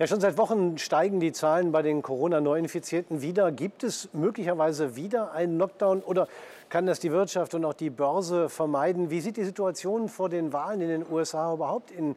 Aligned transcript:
Ja, 0.00 0.06
schon 0.06 0.18
seit 0.18 0.38
Wochen 0.38 0.78
steigen 0.78 1.20
die 1.20 1.30
Zahlen 1.30 1.72
bei 1.72 1.82
den 1.82 2.00
Corona-Neuinfizierten 2.00 3.20
wieder. 3.20 3.52
Gibt 3.52 3.84
es 3.84 4.08
möglicherweise 4.14 4.96
wieder 4.96 5.32
einen 5.32 5.58
Lockdown 5.58 6.00
oder 6.00 6.26
kann 6.70 6.86
das 6.86 7.00
die 7.00 7.12
Wirtschaft 7.12 7.52
und 7.52 7.66
auch 7.66 7.74
die 7.74 7.90
Börse 7.90 8.48
vermeiden? 8.48 9.10
Wie 9.10 9.20
sieht 9.20 9.36
die 9.36 9.44
Situation 9.44 10.08
vor 10.08 10.30
den 10.30 10.54
Wahlen 10.54 10.80
in 10.80 10.88
den 10.88 11.06
USA 11.06 11.52
überhaupt 11.52 11.90
in 11.90 12.16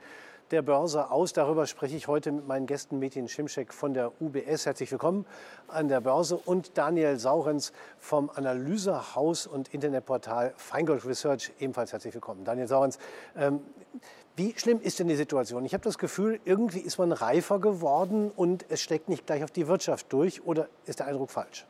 der 0.52 0.62
Börse 0.62 1.10
aus. 1.10 1.34
Darüber 1.34 1.66
spreche 1.66 1.96
ich 1.96 2.08
heute 2.08 2.32
mit 2.32 2.48
meinen 2.48 2.68
Gästen 2.68 3.00
Metin 3.00 3.28
Schimschek 3.28 3.74
von 3.74 3.96
der 3.96 4.12
UBS. 4.22 4.68
Herzlich 4.68 4.92
willkommen 4.92 5.26
an 5.68 5.88
der 5.88 6.00
Börse 6.00 6.38
und 6.38 6.78
Daniel 6.78 7.18
Saurenz 7.18 7.74
vom 7.98 8.30
Analysehaus 8.30 9.48
und 9.48 9.74
Internetportal 9.74 10.54
Feingold 10.56 11.06
Research. 11.06 11.52
Ebenfalls 11.60 11.92
herzlich 11.92 12.14
willkommen. 12.14 12.44
Daniel 12.46 12.68
Saurenz, 12.68 13.00
ähm, 13.36 13.62
wie 14.36 14.54
schlimm 14.58 14.82
ist 14.82 15.00
denn 15.00 15.08
die 15.08 15.16
Situation? 15.16 15.64
Ich 15.66 15.74
habe 15.74 15.84
das 15.84 15.98
Gefühl, 15.98 16.40
irgendwie 16.44 16.80
ist 16.80 16.98
man 16.98 17.12
reifer 17.12 17.60
geworden 17.60 18.32
und 18.36 18.66
es 18.70 18.82
steckt 18.82 19.08
nicht 19.08 19.28
gleich 19.28 19.44
auf 19.44 19.52
die 19.52 19.68
Wirtschaft 19.68 20.12
durch. 20.12 20.44
Oder 20.46 20.68
ist 20.86 21.00
der 21.00 21.08
Eindruck 21.08 21.30
falsch? 21.30 21.66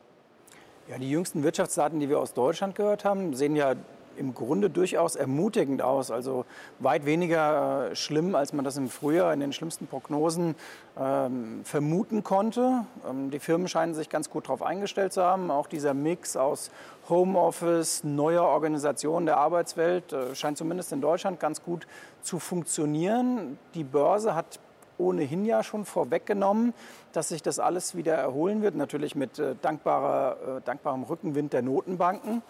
Ja, 0.88 0.98
die 0.98 1.10
jüngsten 1.10 1.42
Wirtschaftsdaten, 1.42 2.00
die 2.00 2.08
wir 2.08 2.18
aus 2.18 2.32
Deutschland 2.32 2.74
gehört 2.74 3.04
haben, 3.04 3.34
sehen 3.34 3.56
ja 3.56 3.74
im 4.16 4.34
Grunde 4.34 4.70
durchaus 4.70 5.16
ermutigend 5.16 5.82
aus. 5.82 6.10
Also 6.10 6.44
weit 6.78 7.06
weniger 7.06 7.90
äh, 7.90 7.96
schlimm, 7.96 8.34
als 8.34 8.52
man 8.52 8.64
das 8.64 8.76
im 8.76 8.88
Frühjahr 8.88 9.32
in 9.32 9.40
den 9.40 9.52
schlimmsten 9.52 9.86
Prognosen 9.86 10.54
ähm, 10.98 11.60
vermuten 11.64 12.22
konnte. 12.22 12.86
Ähm, 13.08 13.30
die 13.30 13.38
Firmen 13.38 13.68
scheinen 13.68 13.94
sich 13.94 14.08
ganz 14.08 14.30
gut 14.30 14.44
darauf 14.44 14.62
eingestellt 14.62 15.12
zu 15.12 15.22
haben. 15.22 15.50
Auch 15.50 15.66
dieser 15.66 15.94
Mix 15.94 16.36
aus 16.36 16.70
Homeoffice, 17.08 18.04
neuer 18.04 18.44
Organisation 18.44 19.26
der 19.26 19.36
Arbeitswelt 19.36 20.12
äh, 20.12 20.34
scheint 20.34 20.58
zumindest 20.58 20.92
in 20.92 21.00
Deutschland 21.00 21.40
ganz 21.40 21.62
gut 21.62 21.86
zu 22.22 22.38
funktionieren. 22.38 23.58
Die 23.74 23.84
Börse 23.84 24.34
hat 24.34 24.58
ohnehin 24.98 25.44
ja 25.44 25.62
schon 25.62 25.84
vorweggenommen, 25.84 26.74
dass 27.12 27.28
sich 27.28 27.42
das 27.42 27.58
alles 27.58 27.96
wieder 27.96 28.14
erholen 28.14 28.62
wird, 28.62 28.74
natürlich 28.74 29.14
mit 29.14 29.38
äh, 29.38 29.54
dankbarer, 29.60 30.58
äh, 30.58 30.60
dankbarem 30.64 31.02
Rückenwind 31.04 31.52
der 31.52 31.62
Notenbanken. 31.62 32.42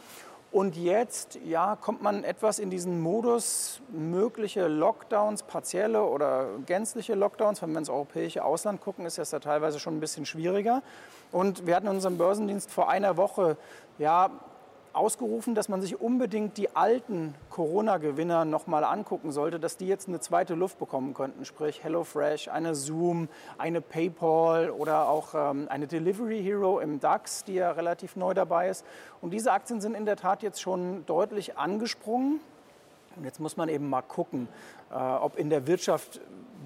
Und 0.55 0.77
jetzt 0.77 1.41
ja, 1.45 1.75
kommt 1.75 2.01
man 2.01 2.23
etwas 2.23 2.61
in 2.61 2.71
diesen 2.71 3.03
Modus, 3.03 3.81
mögliche 3.89 4.69
Lockdowns, 4.69 5.43
partielle 5.43 6.05
oder 6.05 6.47
gänzliche 6.65 7.15
Lockdowns. 7.17 7.61
Wenn 7.61 7.73
wir 7.73 7.81
ins 7.81 7.91
europäische 7.91 8.45
Ausland 8.45 8.81
gucken, 8.81 9.05
ist 9.05 9.19
das 9.19 9.31
da 9.31 9.41
teilweise 9.41 9.81
schon 9.81 9.97
ein 9.97 10.01
bisschen 10.01 10.27
schwieriger. 10.27 10.85
Und 11.33 11.67
wir 11.67 11.75
hatten 11.75 11.89
in 11.89 11.95
unserem 11.95 12.19
Börsendienst 12.19 12.71
vor 12.71 12.89
einer 12.89 13.17
Woche 13.17 13.57
ja, 13.99 14.31
ausgerufen, 14.95 15.55
dass 15.55 15.69
man 15.69 15.83
sich 15.83 16.01
unbedingt 16.01 16.57
die 16.57 16.75
alten 16.75 17.35
Corona-Gewinner 17.51 18.45
noch 18.45 18.67
mal 18.67 18.85
angucken 18.85 19.33
sollte, 19.33 19.59
dass 19.59 19.77
die 19.77 19.87
jetzt 19.87 20.09
eine 20.09 20.21
zweite 20.21 20.55
Luft 20.55 20.79
bekommen 20.79 21.15
könnten. 21.15 21.45
Sprich 21.45 21.83
HelloFresh, 21.83 22.49
eine 22.49 22.75
Zoom, 22.75 23.29
eine 23.59 23.81
PayPal 23.81 24.71
oder 24.71 25.09
auch 25.09 25.35
ähm, 25.35 25.67
eine 25.69 25.87
Delivery 25.87 26.43
Hero 26.43 26.81
im 26.81 27.01
DAX, 27.01 27.45
die 27.45 27.55
ja 27.55 27.73
relativ 27.73 28.17
neu 28.17 28.35
dabei 28.35 28.69
ist. 28.69 28.85
Und 29.21 29.31
diese 29.31 29.53
Aktien 29.53 29.81
sind 29.81 29.95
in 29.95 30.07
der 30.07 30.17
Tat 30.17 30.43
jetzt 30.43 30.61
schon 30.61 31.05
deutlich 31.07 31.59
angesprungen. 31.59 32.41
Und 33.17 33.25
jetzt 33.25 33.41
muss 33.41 33.57
man 33.57 33.69
eben 33.69 33.89
mal 33.89 34.03
gucken, 34.03 34.49
äh, 34.91 34.95
ob 34.97 35.37
in 35.37 35.51
der 35.51 35.67
Wirtschaft 35.67 36.21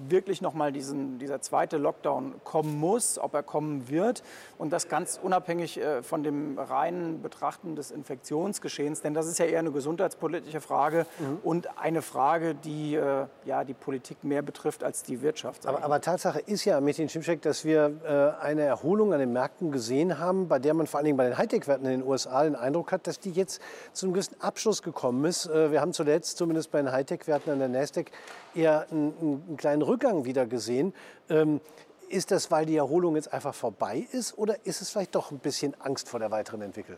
wirklich 0.07 0.41
nochmal 0.41 0.71
dieser 0.71 1.41
zweite 1.41 1.77
Lockdown 1.77 2.35
kommen 2.43 2.79
muss, 2.79 3.19
ob 3.19 3.33
er 3.33 3.43
kommen 3.43 3.89
wird. 3.89 4.23
Und 4.57 4.71
das 4.71 4.87
ganz 4.87 5.19
unabhängig 5.21 5.79
äh, 5.79 6.03
von 6.03 6.23
dem 6.23 6.57
reinen 6.57 7.21
Betrachten 7.21 7.75
des 7.75 7.91
Infektionsgeschehens. 7.91 9.01
Denn 9.01 9.13
das 9.13 9.27
ist 9.27 9.39
ja 9.39 9.45
eher 9.45 9.59
eine 9.59 9.71
gesundheitspolitische 9.71 10.61
Frage 10.61 11.05
mhm. 11.19 11.39
und 11.43 11.79
eine 11.79 12.01
Frage, 12.01 12.55
die 12.55 12.95
äh, 12.95 13.25
ja, 13.45 13.63
die 13.63 13.73
Politik 13.73 14.23
mehr 14.23 14.41
betrifft 14.41 14.83
als 14.83 15.03
die 15.03 15.21
Wirtschaft. 15.21 15.65
Aber, 15.65 15.83
aber, 15.83 16.01
Tatsache 16.01 16.39
ist 16.39 16.65
ja, 16.65 16.79
Metin 16.81 17.09
Schimschek, 17.09 17.41
dass 17.41 17.65
wir 17.65 17.91
äh, 18.03 18.43
eine 18.43 18.61
Erholung 18.61 19.13
an 19.13 19.19
den 19.19 19.33
Märkten 19.33 19.71
gesehen 19.71 20.19
haben, 20.19 20.47
bei 20.47 20.59
der 20.59 20.73
man 20.73 20.87
vor 20.87 20.99
allen 20.99 21.05
Dingen 21.05 21.17
bei 21.17 21.25
den 21.25 21.37
Hightech-Werten 21.37 21.85
in 21.85 21.99
den 22.01 22.07
USA 22.07 22.43
den 22.43 22.55
Eindruck 22.55 22.91
hat, 22.91 23.07
dass 23.07 23.19
die 23.19 23.31
jetzt 23.31 23.61
zu 23.93 24.05
einem 24.05 24.13
gewissen 24.13 24.39
Abschluss 24.41 24.83
gekommen 24.83 25.25
ist. 25.25 25.49
wir 25.49 25.81
haben 25.81 25.93
zuletzt 25.93 26.37
zumindest 26.37 26.71
bei 26.71 26.81
den 26.81 26.91
Hightech-Werten 26.91 27.51
an 27.51 27.59
der 27.59 27.67
Nasdaq 27.67 28.11
eher 28.55 28.87
einen, 28.91 29.13
einen 29.21 29.57
kleinen 29.57 29.81
Rückgang 29.89 30.25
wieder 30.25 30.45
gesehen. 30.45 30.93
Ähm, 31.29 31.59
ist 32.09 32.31
das, 32.31 32.49
weil 32.49 32.65
die 32.65 32.77
Erholung 32.77 33.15
jetzt 33.15 33.33
einfach 33.33 33.53
vorbei 33.53 34.07
ist 34.11 34.37
oder 34.37 34.65
ist 34.65 34.81
es 34.81 34.89
vielleicht 34.89 35.15
doch 35.15 35.31
ein 35.31 35.39
bisschen 35.39 35.75
Angst 35.81 36.09
vor 36.09 36.19
der 36.19 36.31
weiteren 36.31 36.61
Entwicklung? 36.61 36.97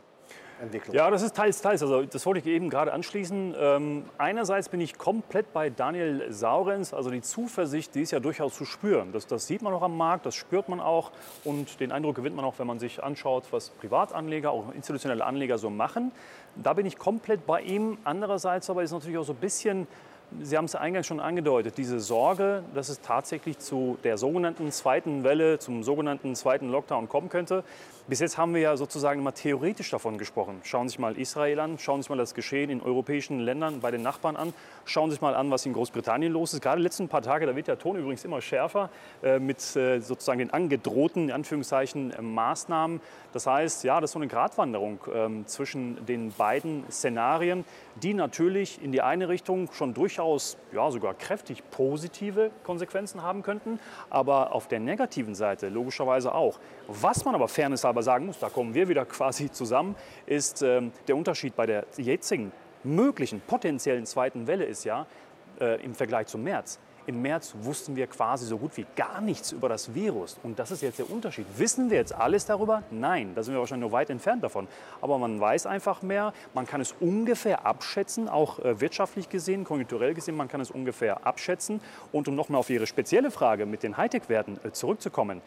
Ja, 0.91 1.09
das 1.09 1.23
ist 1.23 1.35
teils, 1.35 1.59
teils. 1.61 1.81
Also 1.81 2.03
das 2.03 2.23
wollte 2.25 2.39
ich 2.39 2.45
eben 2.45 2.69
gerade 2.69 2.93
anschließen. 2.93 3.55
Ähm, 3.57 4.05
einerseits 4.19 4.69
bin 4.69 4.79
ich 4.79 4.95
komplett 4.95 5.53
bei 5.53 5.71
Daniel 5.71 6.31
Saurens. 6.31 6.93
Also 6.93 7.09
die 7.09 7.21
Zuversicht, 7.21 7.95
die 7.95 8.01
ist 8.01 8.11
ja 8.11 8.19
durchaus 8.19 8.55
zu 8.55 8.65
spüren. 8.65 9.11
Das, 9.11 9.25
das 9.25 9.47
sieht 9.47 9.63
man 9.63 9.73
auch 9.73 9.81
am 9.81 9.97
Markt, 9.97 10.27
das 10.27 10.35
spürt 10.35 10.69
man 10.69 10.79
auch. 10.79 11.11
Und 11.43 11.79
den 11.79 11.91
Eindruck 11.91 12.15
gewinnt 12.15 12.35
man 12.35 12.45
auch, 12.45 12.59
wenn 12.59 12.67
man 12.67 12.77
sich 12.77 13.03
anschaut, 13.03 13.45
was 13.49 13.69
Privatanleger, 13.69 14.51
auch 14.51 14.71
institutionelle 14.73 15.25
Anleger 15.25 15.57
so 15.57 15.71
machen. 15.71 16.11
Da 16.55 16.73
bin 16.73 16.85
ich 16.85 16.99
komplett 16.99 17.47
bei 17.47 17.61
ihm. 17.61 17.97
Andererseits 18.03 18.69
aber 18.69 18.83
ist 18.83 18.91
natürlich 18.91 19.17
auch 19.17 19.25
so 19.25 19.33
ein 19.33 19.39
bisschen 19.39 19.87
Sie 20.39 20.57
haben 20.57 20.65
es 20.65 20.75
eingangs 20.75 21.07
schon 21.07 21.19
angedeutet, 21.19 21.77
diese 21.77 21.99
Sorge, 21.99 22.63
dass 22.73 22.89
es 22.89 23.01
tatsächlich 23.01 23.59
zu 23.59 23.97
der 24.03 24.17
sogenannten 24.17 24.71
zweiten 24.71 25.23
Welle, 25.23 25.59
zum 25.59 25.83
sogenannten 25.83 26.35
zweiten 26.35 26.69
Lockdown 26.69 27.09
kommen 27.09 27.29
könnte. 27.29 27.63
Bis 28.07 28.19
jetzt 28.19 28.37
haben 28.37 28.55
wir 28.55 28.61
ja 28.61 28.77
sozusagen 28.77 29.21
immer 29.21 29.33
theoretisch 29.33 29.91
davon 29.91 30.17
gesprochen. 30.17 30.59
Schauen 30.63 30.89
Sie 30.89 30.93
sich 30.93 30.99
mal 30.99 31.17
Israel 31.17 31.59
an, 31.59 31.77
schauen 31.77 31.97
Sie 31.97 32.03
sich 32.03 32.09
mal 32.09 32.17
das 32.17 32.33
Geschehen 32.33 32.71
in 32.71 32.81
europäischen 32.81 33.39
Ländern 33.39 33.79
bei 33.79 33.91
den 33.91 34.01
Nachbarn 34.01 34.35
an, 34.35 34.53
schauen 34.85 35.09
Sie 35.09 35.13
sich 35.13 35.21
mal 35.21 35.35
an, 35.35 35.51
was 35.51 35.65
in 35.67 35.73
Großbritannien 35.73 36.33
los 36.33 36.53
ist. 36.53 36.61
Gerade 36.61 36.77
die 36.77 36.83
letzten 36.83 37.07
paar 37.07 37.21
Tage, 37.21 37.45
da 37.45 37.55
wird 37.55 37.67
der 37.67 37.77
Ton 37.77 37.97
übrigens 37.97 38.25
immer 38.25 38.41
schärfer 38.41 38.89
äh, 39.21 39.37
mit 39.37 39.75
äh, 39.75 39.99
sozusagen 39.99 40.39
den 40.39 40.51
angedrohten, 40.51 41.25
in 41.25 41.31
Anführungszeichen, 41.31 42.11
äh, 42.11 42.21
Maßnahmen. 42.21 43.01
Das 43.33 43.45
heißt, 43.45 43.83
ja, 43.83 44.01
das 44.01 44.09
ist 44.09 44.13
so 44.13 44.19
eine 44.19 44.27
Gratwanderung 44.27 44.99
ähm, 45.13 45.47
zwischen 45.47 46.03
den 46.05 46.31
beiden 46.31 46.83
Szenarien, 46.89 47.65
die 48.01 48.13
natürlich 48.13 48.81
in 48.81 48.91
die 48.91 49.01
eine 49.01 49.29
Richtung 49.29 49.71
schon 49.71 49.93
durchaus, 49.93 50.57
ja, 50.73 50.89
sogar 50.89 51.13
kräftig 51.13 51.63
positive 51.69 52.49
Konsequenzen 52.63 53.21
haben 53.21 53.43
könnten, 53.43 53.79
aber 54.09 54.53
auf 54.53 54.67
der 54.67 54.79
negativen 54.79 55.35
Seite 55.35 55.69
logischerweise 55.69 56.33
auch. 56.33 56.59
Was 56.87 57.23
man 57.23 57.35
aber 57.35 57.47
fairness 57.47 57.85
aber 58.01 58.03
sagen 58.03 58.25
muss, 58.25 58.39
da 58.39 58.49
kommen 58.49 58.73
wir 58.73 58.89
wieder 58.89 59.05
quasi 59.17 59.51
zusammen, 59.51 59.95
ist 60.25 60.61
ähm, 60.61 60.91
der 61.07 61.15
Unterschied 61.15 61.55
bei 61.55 61.65
der 61.65 61.85
jetzigen 61.97 62.51
möglichen 62.83 63.41
potenziellen 63.41 64.05
zweiten 64.05 64.47
Welle 64.47 64.65
ist 64.65 64.83
ja 64.85 65.05
äh, 65.59 65.83
im 65.83 65.93
Vergleich 65.93 66.27
zum 66.27 66.43
März. 66.43 66.79
Im 67.07 67.21
März 67.21 67.55
wussten 67.61 67.95
wir 67.95 68.05
quasi 68.05 68.45
so 68.45 68.59
gut 68.59 68.77
wie 68.77 68.85
gar 68.95 69.21
nichts 69.21 69.51
über 69.51 69.67
das 69.67 69.93
Virus. 69.95 70.37
Und 70.43 70.59
das 70.59 70.69
ist 70.69 70.81
jetzt 70.81 70.99
der 70.99 71.09
Unterschied. 71.09 71.47
Wissen 71.57 71.89
wir 71.89 71.97
jetzt 71.97 72.13
alles 72.13 72.45
darüber? 72.45 72.83
Nein, 72.91 73.33
da 73.33 73.41
sind 73.41 73.55
wir 73.55 73.59
wahrscheinlich 73.59 73.87
noch 73.87 73.91
weit 73.91 74.11
entfernt 74.11 74.43
davon. 74.43 74.67
Aber 75.01 75.17
man 75.17 75.39
weiß 75.39 75.65
einfach 75.65 76.03
mehr, 76.03 76.31
man 76.53 76.67
kann 76.67 76.79
es 76.79 76.93
ungefähr 76.99 77.65
abschätzen, 77.65 78.29
auch 78.29 78.59
äh, 78.59 78.79
wirtschaftlich 78.79 79.29
gesehen, 79.29 79.63
konjunkturell 79.63 80.13
gesehen, 80.13 80.35
man 80.35 80.47
kann 80.47 80.61
es 80.61 80.69
ungefähr 80.69 81.25
abschätzen. 81.25 81.81
Und 82.11 82.27
um 82.27 82.35
nochmal 82.35 82.59
auf 82.59 82.69
Ihre 82.69 82.85
spezielle 82.85 83.31
Frage 83.31 83.65
mit 83.65 83.81
den 83.81 83.97
Hightech-Werten 83.97 84.59
äh, 84.63 84.71
zurückzukommen, 84.71 85.41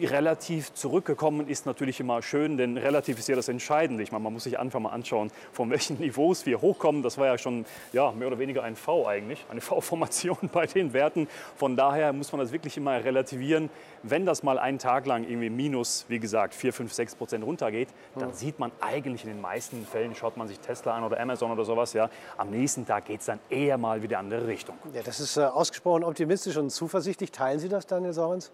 relativ 0.00 0.72
zurückgekommen 0.74 1.48
ist 1.48 1.66
natürlich 1.66 2.00
immer 2.00 2.22
schön, 2.22 2.56
denn 2.56 2.76
relativ 2.76 3.18
ist 3.18 3.28
ja 3.28 3.36
das 3.36 3.48
Entscheidende. 3.48 4.02
Ich 4.02 4.12
meine, 4.12 4.24
man 4.24 4.32
muss 4.32 4.44
sich 4.44 4.58
einfach 4.58 4.80
mal 4.80 4.90
anschauen, 4.90 5.30
von 5.52 5.70
welchen 5.70 5.98
Niveaus 5.98 6.46
wir 6.46 6.60
hochkommen. 6.60 7.02
Das 7.02 7.18
war 7.18 7.26
ja 7.26 7.38
schon 7.38 7.64
ja, 7.92 8.12
mehr 8.12 8.28
oder 8.28 8.38
weniger 8.38 8.62
ein 8.62 8.76
V 8.76 9.06
eigentlich, 9.06 9.44
eine 9.50 9.60
V-Formation 9.60 10.38
bei 10.52 10.66
den 10.66 10.92
Werten. 10.92 11.28
Von 11.56 11.76
daher 11.76 12.12
muss 12.12 12.32
man 12.32 12.40
das 12.40 12.52
wirklich 12.52 12.76
immer 12.76 13.04
relativieren. 13.04 13.70
Wenn 14.02 14.24
das 14.24 14.42
mal 14.42 14.58
einen 14.58 14.78
Tag 14.78 15.06
lang 15.06 15.24
irgendwie 15.24 15.50
minus, 15.50 16.06
wie 16.08 16.18
gesagt, 16.18 16.54
4, 16.54 16.72
5, 16.72 16.92
6 16.92 17.14
Prozent 17.16 17.44
runtergeht, 17.44 17.88
dann 18.16 18.32
sieht 18.32 18.58
man 18.58 18.72
eigentlich 18.80 19.24
in 19.24 19.30
den 19.30 19.40
meisten 19.40 19.84
Fällen, 19.84 20.14
schaut 20.14 20.36
man 20.36 20.48
sich 20.48 20.58
Tesla 20.58 20.94
an 20.94 21.04
oder 21.04 21.20
Amazon 21.20 21.50
oder 21.50 21.64
sowas, 21.64 21.92
ja, 21.92 22.08
am 22.38 22.50
nächsten 22.50 22.86
Tag 22.86 23.04
geht 23.04 23.20
es 23.20 23.26
dann 23.26 23.40
eher 23.50 23.76
mal 23.76 24.02
wieder 24.02 24.18
in 24.18 24.30
andere 24.30 24.46
Richtung. 24.46 24.76
Ja, 24.94 25.02
das 25.02 25.20
ist 25.20 25.36
äh, 25.36 25.42
ausgesprochen 25.42 26.04
optimistisch 26.04 26.56
und 26.56 26.70
zuversichtlich. 26.70 27.32
Teilen 27.32 27.58
Sie 27.58 27.68
das, 27.68 27.86
Daniel 27.86 28.12
Saurens? 28.12 28.52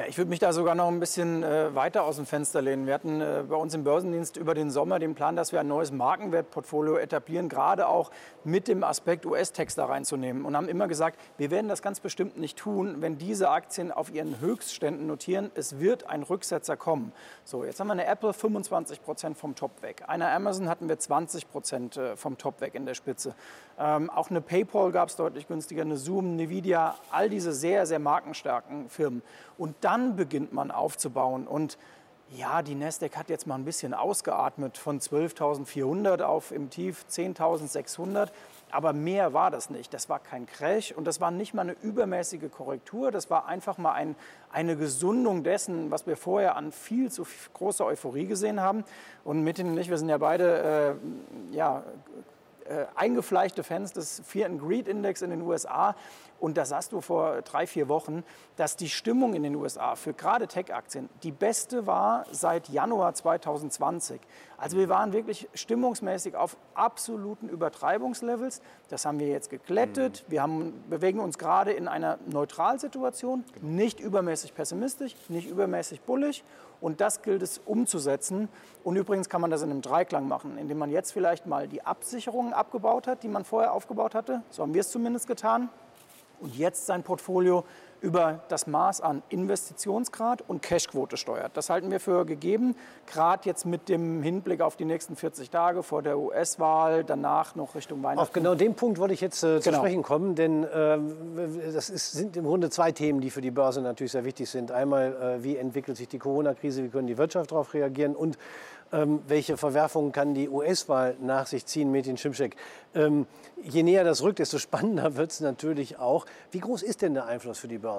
Ja, 0.00 0.06
ich 0.06 0.16
würde 0.16 0.30
mich 0.30 0.38
da 0.38 0.54
sogar 0.54 0.74
noch 0.74 0.88
ein 0.88 0.98
bisschen 0.98 1.42
äh, 1.42 1.74
weiter 1.74 2.04
aus 2.04 2.16
dem 2.16 2.24
Fenster 2.24 2.62
lehnen. 2.62 2.86
Wir 2.86 2.94
hatten 2.94 3.20
äh, 3.20 3.44
bei 3.46 3.56
uns 3.56 3.74
im 3.74 3.84
Börsendienst 3.84 4.38
über 4.38 4.54
den 4.54 4.70
Sommer 4.70 4.98
den 4.98 5.14
Plan, 5.14 5.36
dass 5.36 5.52
wir 5.52 5.60
ein 5.60 5.68
neues 5.68 5.92
Markenwertportfolio 5.92 6.96
etablieren, 6.96 7.50
gerade 7.50 7.86
auch 7.86 8.10
mit 8.42 8.66
dem 8.66 8.82
Aspekt 8.82 9.26
US-Text 9.26 9.76
da 9.76 9.84
reinzunehmen. 9.84 10.46
Und 10.46 10.56
haben 10.56 10.70
immer 10.70 10.88
gesagt, 10.88 11.20
wir 11.36 11.50
werden 11.50 11.68
das 11.68 11.82
ganz 11.82 12.00
bestimmt 12.00 12.38
nicht 12.38 12.56
tun, 12.56 13.02
wenn 13.02 13.18
diese 13.18 13.50
Aktien 13.50 13.92
auf 13.92 14.10
ihren 14.10 14.40
Höchstständen 14.40 15.06
notieren. 15.06 15.50
Es 15.54 15.80
wird 15.80 16.08
ein 16.08 16.22
Rücksetzer 16.22 16.78
kommen. 16.78 17.12
So, 17.44 17.66
jetzt 17.66 17.78
haben 17.78 17.88
wir 17.88 17.92
eine 17.92 18.06
Apple 18.06 18.32
25 18.32 19.02
Prozent 19.02 19.36
vom 19.36 19.54
Top 19.54 19.82
weg. 19.82 20.04
Eine 20.06 20.30
Amazon 20.30 20.70
hatten 20.70 20.88
wir 20.88 20.98
20 20.98 21.50
Prozent 21.50 21.98
äh, 21.98 22.16
vom 22.16 22.38
Top 22.38 22.62
weg 22.62 22.74
in 22.74 22.86
der 22.86 22.94
Spitze. 22.94 23.34
Ähm, 23.82 24.10
auch 24.10 24.28
eine 24.28 24.42
PayPal 24.42 24.92
gab 24.92 25.08
es 25.08 25.16
deutlich 25.16 25.48
günstiger, 25.48 25.80
eine 25.80 25.96
Zoom, 25.96 26.38
Nvidia, 26.38 26.96
all 27.10 27.30
diese 27.30 27.54
sehr, 27.54 27.86
sehr 27.86 27.98
markenstarken 27.98 28.90
Firmen. 28.90 29.22
Und 29.56 29.74
dann 29.80 30.16
beginnt 30.16 30.52
man 30.52 30.70
aufzubauen. 30.70 31.46
Und 31.46 31.78
ja, 32.28 32.60
die 32.60 32.74
Nasdaq 32.74 33.16
hat 33.16 33.30
jetzt 33.30 33.46
mal 33.46 33.54
ein 33.54 33.64
bisschen 33.64 33.94
ausgeatmet 33.94 34.76
von 34.76 35.00
12.400 35.00 36.22
auf 36.22 36.52
im 36.52 36.68
Tief 36.68 37.06
10.600. 37.10 38.28
Aber 38.70 38.92
mehr 38.92 39.32
war 39.32 39.50
das 39.50 39.70
nicht. 39.70 39.94
Das 39.94 40.10
war 40.10 40.18
kein 40.18 40.46
Crash 40.46 40.92
und 40.92 41.06
das 41.06 41.20
war 41.20 41.30
nicht 41.30 41.54
mal 41.54 41.62
eine 41.62 41.74
übermäßige 41.82 42.50
Korrektur. 42.50 43.10
Das 43.10 43.30
war 43.30 43.46
einfach 43.46 43.78
mal 43.78 43.92
ein, 43.92 44.14
eine 44.52 44.76
Gesundung 44.76 45.42
dessen, 45.42 45.90
was 45.90 46.06
wir 46.06 46.18
vorher 46.18 46.54
an 46.56 46.70
viel 46.70 47.10
zu 47.10 47.26
großer 47.54 47.86
Euphorie 47.86 48.26
gesehen 48.26 48.60
haben. 48.60 48.84
Und 49.24 49.42
Metin 49.42 49.70
und 49.70 49.78
ich, 49.78 49.88
wir 49.88 49.98
sind 49.98 50.10
ja 50.10 50.18
beide 50.18 50.98
äh, 51.50 51.56
ja, 51.56 51.82
eingefleischte 52.94 53.62
Fans 53.64 53.92
des 53.92 54.22
Fear 54.24 54.46
and 54.46 54.60
Greed 54.60 54.88
Index 54.88 55.22
in 55.22 55.30
den 55.30 55.42
USA. 55.42 55.94
Und 56.40 56.56
da 56.56 56.64
sahst 56.64 56.92
du 56.92 57.02
vor 57.02 57.42
drei, 57.42 57.66
vier 57.66 57.88
Wochen, 57.88 58.24
dass 58.56 58.74
die 58.74 58.88
Stimmung 58.88 59.34
in 59.34 59.42
den 59.42 59.54
USA 59.54 59.94
für 59.94 60.14
gerade 60.14 60.48
Tech-Aktien 60.48 61.10
die 61.22 61.32
beste 61.32 61.86
war 61.86 62.24
seit 62.32 62.70
Januar 62.70 63.12
2020. 63.14 64.20
Also 64.56 64.78
wir 64.78 64.88
waren 64.88 65.12
wirklich 65.12 65.48
stimmungsmäßig 65.52 66.36
auf 66.36 66.56
absoluten 66.74 67.48
Übertreibungslevels. 67.48 68.62
Das 68.88 69.04
haben 69.04 69.18
wir 69.18 69.28
jetzt 69.28 69.50
geglättet. 69.50 70.24
Wir 70.28 70.40
haben, 70.40 70.82
bewegen 70.88 71.20
uns 71.20 71.36
gerade 71.36 71.72
in 71.72 71.88
einer 71.88 72.18
Neutralsituation, 72.26 73.44
nicht 73.60 74.00
übermäßig 74.00 74.54
pessimistisch, 74.54 75.14
nicht 75.28 75.48
übermäßig 75.48 76.00
bullig. 76.00 76.42
Und 76.80 77.02
das 77.02 77.20
gilt 77.20 77.42
es 77.42 77.58
umzusetzen. 77.58 78.48
Und 78.82 78.96
übrigens 78.96 79.28
kann 79.28 79.42
man 79.42 79.50
das 79.50 79.60
in 79.60 79.70
einem 79.70 79.82
Dreiklang 79.82 80.26
machen, 80.26 80.56
indem 80.56 80.78
man 80.78 80.90
jetzt 80.90 81.12
vielleicht 81.12 81.44
mal 81.44 81.68
die 81.68 81.84
Absicherungen 81.84 82.54
abgebaut 82.54 83.06
hat, 83.06 83.22
die 83.22 83.28
man 83.28 83.44
vorher 83.44 83.74
aufgebaut 83.74 84.14
hatte. 84.14 84.42
So 84.48 84.62
haben 84.62 84.72
wir 84.72 84.80
es 84.80 84.90
zumindest 84.90 85.26
getan 85.26 85.68
und 86.40 86.56
jetzt 86.56 86.86
sein 86.86 87.02
Portfolio 87.02 87.64
über 88.02 88.40
das 88.48 88.66
Maß 88.66 89.00
an 89.00 89.22
Investitionsgrad 89.28 90.42
und 90.48 90.62
Cashquote 90.62 91.16
steuert. 91.16 91.56
Das 91.56 91.70
halten 91.70 91.90
wir 91.90 92.00
für 92.00 92.24
gegeben, 92.24 92.74
gerade 93.06 93.42
jetzt 93.48 93.66
mit 93.66 93.88
dem 93.88 94.22
Hinblick 94.22 94.60
auf 94.60 94.76
die 94.76 94.84
nächsten 94.84 95.16
40 95.16 95.50
Tage 95.50 95.82
vor 95.82 96.02
der 96.02 96.18
US-Wahl, 96.18 97.04
danach 97.04 97.54
noch 97.54 97.74
Richtung 97.74 98.02
Weihnachten. 98.02 98.20
Auf 98.20 98.32
genau 98.32 98.54
den 98.54 98.74
Punkt 98.74 98.98
wollte 98.98 99.14
ich 99.14 99.20
jetzt 99.20 99.42
äh, 99.42 99.60
zu 99.60 99.70
Genau. 99.70 99.78
sprechen 99.82 100.02
kommen, 100.02 100.34
denn 100.34 100.64
äh, 100.64 100.98
das 101.72 101.90
ist, 101.90 102.12
sind 102.12 102.36
im 102.36 102.44
Grunde 102.44 102.70
zwei 102.70 102.92
Themen, 102.92 103.20
die 103.20 103.30
für 103.30 103.40
die 103.40 103.50
Börse 103.50 103.80
natürlich 103.82 104.12
sehr 104.12 104.24
wichtig 104.24 104.48
sind. 104.48 104.72
Einmal, 104.72 105.38
äh, 105.40 105.44
wie 105.44 105.56
entwickelt 105.56 105.96
sich 105.96 106.08
die 106.08 106.18
Corona-Krise, 106.18 106.82
wie 106.84 106.88
können 106.88 107.06
die 107.06 107.18
Wirtschaft 107.18 107.52
darauf 107.52 107.74
reagieren 107.74 108.16
und 108.16 108.38
ähm, 108.92 109.22
welche 109.28 109.56
Verwerfungen 109.56 110.12
kann 110.12 110.34
die 110.34 110.48
US-Wahl 110.48 111.16
nach 111.20 111.46
sich 111.46 111.64
ziehen, 111.66 111.92
Metin 111.92 112.16
Schimschek. 112.16 112.56
Ähm, 112.94 113.26
je 113.62 113.82
näher 113.82 114.04
das 114.04 114.22
rückt, 114.22 114.40
desto 114.40 114.58
spannender 114.70 115.16
wird 115.16 115.30
es 115.30 115.40
natürlich 115.40 115.98
auch. 115.98 116.26
Wie 116.50 116.58
groß 116.60 116.82
ist 116.82 117.02
denn 117.02 117.14
der 117.14 117.26
Einfluss 117.26 117.58
für 117.58 117.68
die 117.68 117.78
Börse? 117.78 117.89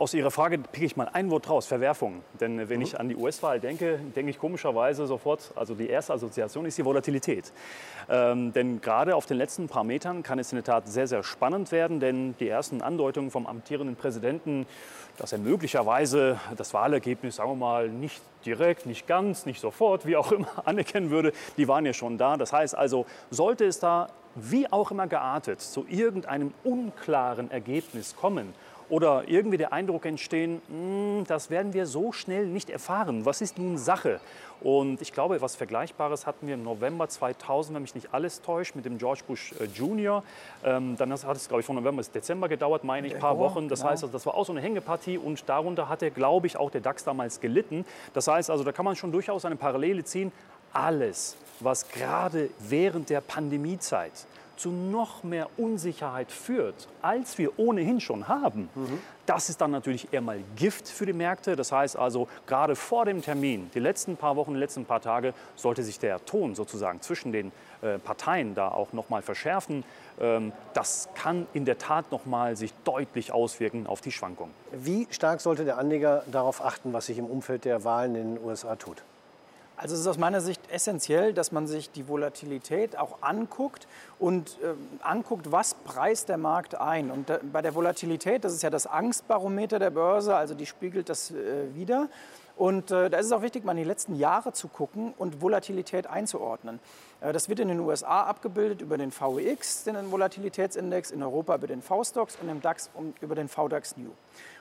Aus 0.00 0.14
Ihrer 0.14 0.30
Frage 0.30 0.56
picke 0.56 0.86
ich 0.86 0.96
mal 0.96 1.10
ein 1.12 1.30
Wort 1.30 1.50
raus, 1.50 1.66
Verwerfung. 1.66 2.22
Denn 2.40 2.58
äh, 2.58 2.70
wenn 2.70 2.80
ich 2.80 2.98
an 2.98 3.10
die 3.10 3.16
US-Wahl 3.16 3.60
denke, 3.60 3.98
denke 4.16 4.30
ich 4.30 4.38
komischerweise 4.38 5.06
sofort, 5.06 5.52
also 5.56 5.74
die 5.74 5.90
erste 5.90 6.14
Assoziation 6.14 6.64
ist 6.64 6.78
die 6.78 6.86
Volatilität. 6.86 7.52
Ähm, 8.08 8.50
denn 8.54 8.80
gerade 8.80 9.14
auf 9.14 9.26
den 9.26 9.36
letzten 9.36 9.68
paar 9.68 9.84
Metern 9.84 10.22
kann 10.22 10.38
es 10.38 10.52
in 10.52 10.56
der 10.56 10.64
Tat 10.64 10.88
sehr, 10.88 11.06
sehr 11.06 11.22
spannend 11.22 11.70
werden, 11.70 12.00
denn 12.00 12.34
die 12.40 12.48
ersten 12.48 12.80
Andeutungen 12.80 13.30
vom 13.30 13.46
amtierenden 13.46 13.94
Präsidenten, 13.94 14.64
dass 15.18 15.32
er 15.32 15.38
möglicherweise 15.38 16.40
das 16.56 16.72
Wahlergebnis, 16.72 17.36
sagen 17.36 17.50
wir 17.50 17.56
mal, 17.56 17.90
nicht 17.90 18.22
direkt, 18.46 18.86
nicht 18.86 19.06
ganz, 19.06 19.44
nicht 19.44 19.60
sofort, 19.60 20.06
wie 20.06 20.16
auch 20.16 20.32
immer 20.32 20.48
anerkennen 20.66 21.10
würde, 21.10 21.32
die 21.58 21.68
waren 21.68 21.84
ja 21.84 21.92
schon 21.92 22.16
da. 22.16 22.38
Das 22.38 22.54
heißt 22.54 22.74
also, 22.74 23.04
sollte 23.30 23.66
es 23.66 23.80
da 23.80 24.08
wie 24.34 24.70
auch 24.70 24.90
immer 24.90 25.08
geartet 25.08 25.60
zu 25.60 25.84
irgendeinem 25.88 26.54
unklaren 26.64 27.50
Ergebnis 27.50 28.16
kommen, 28.16 28.54
oder 28.90 29.24
irgendwie 29.26 29.56
der 29.56 29.72
Eindruck 29.72 30.04
entstehen, 30.04 30.60
"Hm, 30.68 31.24
das 31.26 31.48
werden 31.48 31.72
wir 31.72 31.86
so 31.86 32.12
schnell 32.12 32.46
nicht 32.46 32.70
erfahren. 32.70 33.24
Was 33.24 33.40
ist 33.40 33.58
nun 33.58 33.78
Sache? 33.78 34.20
Und 34.60 35.00
ich 35.00 35.12
glaube, 35.12 35.36
etwas 35.36 35.56
Vergleichbares 35.56 36.26
hatten 36.26 36.46
wir 36.46 36.54
im 36.54 36.62
November 36.62 37.08
2000, 37.08 37.74
wenn 37.74 37.82
mich 37.82 37.94
nicht 37.94 38.12
alles 38.12 38.42
täuscht, 38.42 38.74
mit 38.74 38.84
dem 38.84 38.98
George 38.98 39.22
Bush 39.26 39.54
äh, 39.58 39.64
Jr. 39.64 40.22
Ähm, 40.64 40.96
dann 40.98 41.10
hat 41.10 41.36
es, 41.36 41.48
glaube 41.48 41.60
ich, 41.60 41.66
von 41.66 41.76
November 41.76 42.00
bis 42.00 42.10
Dezember 42.10 42.48
gedauert, 42.48 42.84
meine 42.84 43.06
ich, 43.06 43.14
ein 43.14 43.20
paar 43.20 43.38
Wochen. 43.38 43.68
Das 43.68 43.82
heißt, 43.82 44.02
also, 44.02 44.12
das 44.12 44.26
war 44.26 44.34
auch 44.34 44.44
so 44.44 44.52
eine 44.52 44.60
Hängepartie 44.60 45.16
und 45.16 45.48
darunter 45.48 45.88
hat 45.88 46.02
er, 46.02 46.10
glaube 46.10 46.46
ich, 46.46 46.58
auch 46.58 46.70
der 46.70 46.82
DAX 46.82 47.04
damals 47.04 47.40
gelitten. 47.40 47.86
Das 48.12 48.28
heißt, 48.28 48.50
also, 48.50 48.62
da 48.62 48.72
kann 48.72 48.84
man 48.84 48.96
schon 48.96 49.12
durchaus 49.12 49.46
eine 49.46 49.56
Parallele 49.56 50.04
ziehen. 50.04 50.30
Alles, 50.72 51.36
was 51.60 51.88
gerade 51.88 52.50
während 52.58 53.08
der 53.08 53.22
Pandemiezeit 53.22 54.12
zu 54.60 54.70
noch 54.70 55.22
mehr 55.22 55.48
Unsicherheit 55.56 56.30
führt, 56.30 56.88
als 57.00 57.38
wir 57.38 57.58
ohnehin 57.58 58.00
schon 58.00 58.28
haben, 58.28 58.68
das 59.24 59.48
ist 59.48 59.60
dann 59.60 59.70
natürlich 59.70 60.12
eher 60.12 60.20
mal 60.20 60.42
Gift 60.56 60.88
für 60.88 61.06
die 61.06 61.12
Märkte. 61.12 61.56
Das 61.56 61.72
heißt 61.72 61.96
also, 61.96 62.28
gerade 62.46 62.76
vor 62.76 63.04
dem 63.04 63.22
Termin, 63.22 63.70
die 63.74 63.78
letzten 63.78 64.16
paar 64.16 64.36
Wochen, 64.36 64.54
die 64.54 64.58
letzten 64.58 64.84
paar 64.84 65.00
Tage, 65.00 65.34
sollte 65.56 65.82
sich 65.82 65.98
der 65.98 66.24
Ton 66.24 66.54
sozusagen 66.54 67.00
zwischen 67.00 67.32
den 67.32 67.52
äh, 67.80 67.98
Parteien 67.98 68.54
da 68.54 68.68
auch 68.68 68.92
noch 68.92 69.08
mal 69.08 69.22
verschärfen. 69.22 69.84
Ähm, 70.20 70.52
das 70.74 71.08
kann 71.14 71.46
in 71.54 71.64
der 71.64 71.78
Tat 71.78 72.10
noch 72.10 72.26
mal 72.26 72.56
sich 72.56 72.74
deutlich 72.84 73.32
auswirken 73.32 73.86
auf 73.86 74.00
die 74.00 74.12
Schwankungen. 74.12 74.52
Wie 74.72 75.06
stark 75.10 75.40
sollte 75.40 75.64
der 75.64 75.78
Anleger 75.78 76.24
darauf 76.30 76.62
achten, 76.64 76.92
was 76.92 77.06
sich 77.06 77.16
im 77.16 77.26
Umfeld 77.26 77.64
der 77.64 77.84
Wahlen 77.84 78.14
in 78.16 78.34
den 78.34 78.44
USA 78.44 78.76
tut? 78.76 79.02
Also 79.80 79.94
es 79.94 80.02
ist 80.02 80.06
aus 80.08 80.18
meiner 80.18 80.42
Sicht 80.42 80.60
essentiell, 80.70 81.32
dass 81.32 81.52
man 81.52 81.66
sich 81.66 81.90
die 81.90 82.06
Volatilität 82.06 82.98
auch 82.98 83.22
anguckt 83.22 83.88
und 84.18 84.58
ähm, 84.62 84.76
anguckt, 85.02 85.52
was 85.52 85.72
preist 85.72 86.28
der 86.28 86.36
Markt 86.36 86.74
ein. 86.74 87.10
Und 87.10 87.30
da, 87.30 87.38
bei 87.50 87.62
der 87.62 87.74
Volatilität, 87.74 88.44
das 88.44 88.52
ist 88.52 88.62
ja 88.62 88.68
das 88.68 88.86
Angstbarometer 88.86 89.78
der 89.78 89.88
Börse, 89.88 90.36
also 90.36 90.52
die 90.52 90.66
spiegelt 90.66 91.08
das 91.08 91.30
äh, 91.30 91.74
wider. 91.74 92.08
Und 92.56 92.90
äh, 92.90 93.08
da 93.08 93.16
ist 93.16 93.24
es 93.24 93.32
auch 93.32 93.40
wichtig, 93.40 93.64
mal 93.64 93.72
in 93.72 93.78
die 93.78 93.84
letzten 93.84 94.16
Jahre 94.16 94.52
zu 94.52 94.68
gucken 94.68 95.14
und 95.16 95.40
Volatilität 95.40 96.06
einzuordnen. 96.06 96.78
Äh, 97.22 97.32
das 97.32 97.48
wird 97.48 97.60
in 97.60 97.68
den 97.68 97.80
USA 97.80 98.24
abgebildet 98.24 98.82
über 98.82 98.98
den 98.98 99.10
VEX, 99.10 99.84
den 99.84 100.12
Volatilitätsindex, 100.12 101.10
in 101.10 101.22
Europa 101.22 101.54
über 101.54 101.68
den 101.68 101.80
V-Stocks 101.80 102.36
und 102.42 102.50
im 102.50 102.60
DAX 102.60 102.90
um, 102.92 103.14
über 103.22 103.34
den 103.34 103.48
VDAX 103.48 103.96
New. 103.96 104.10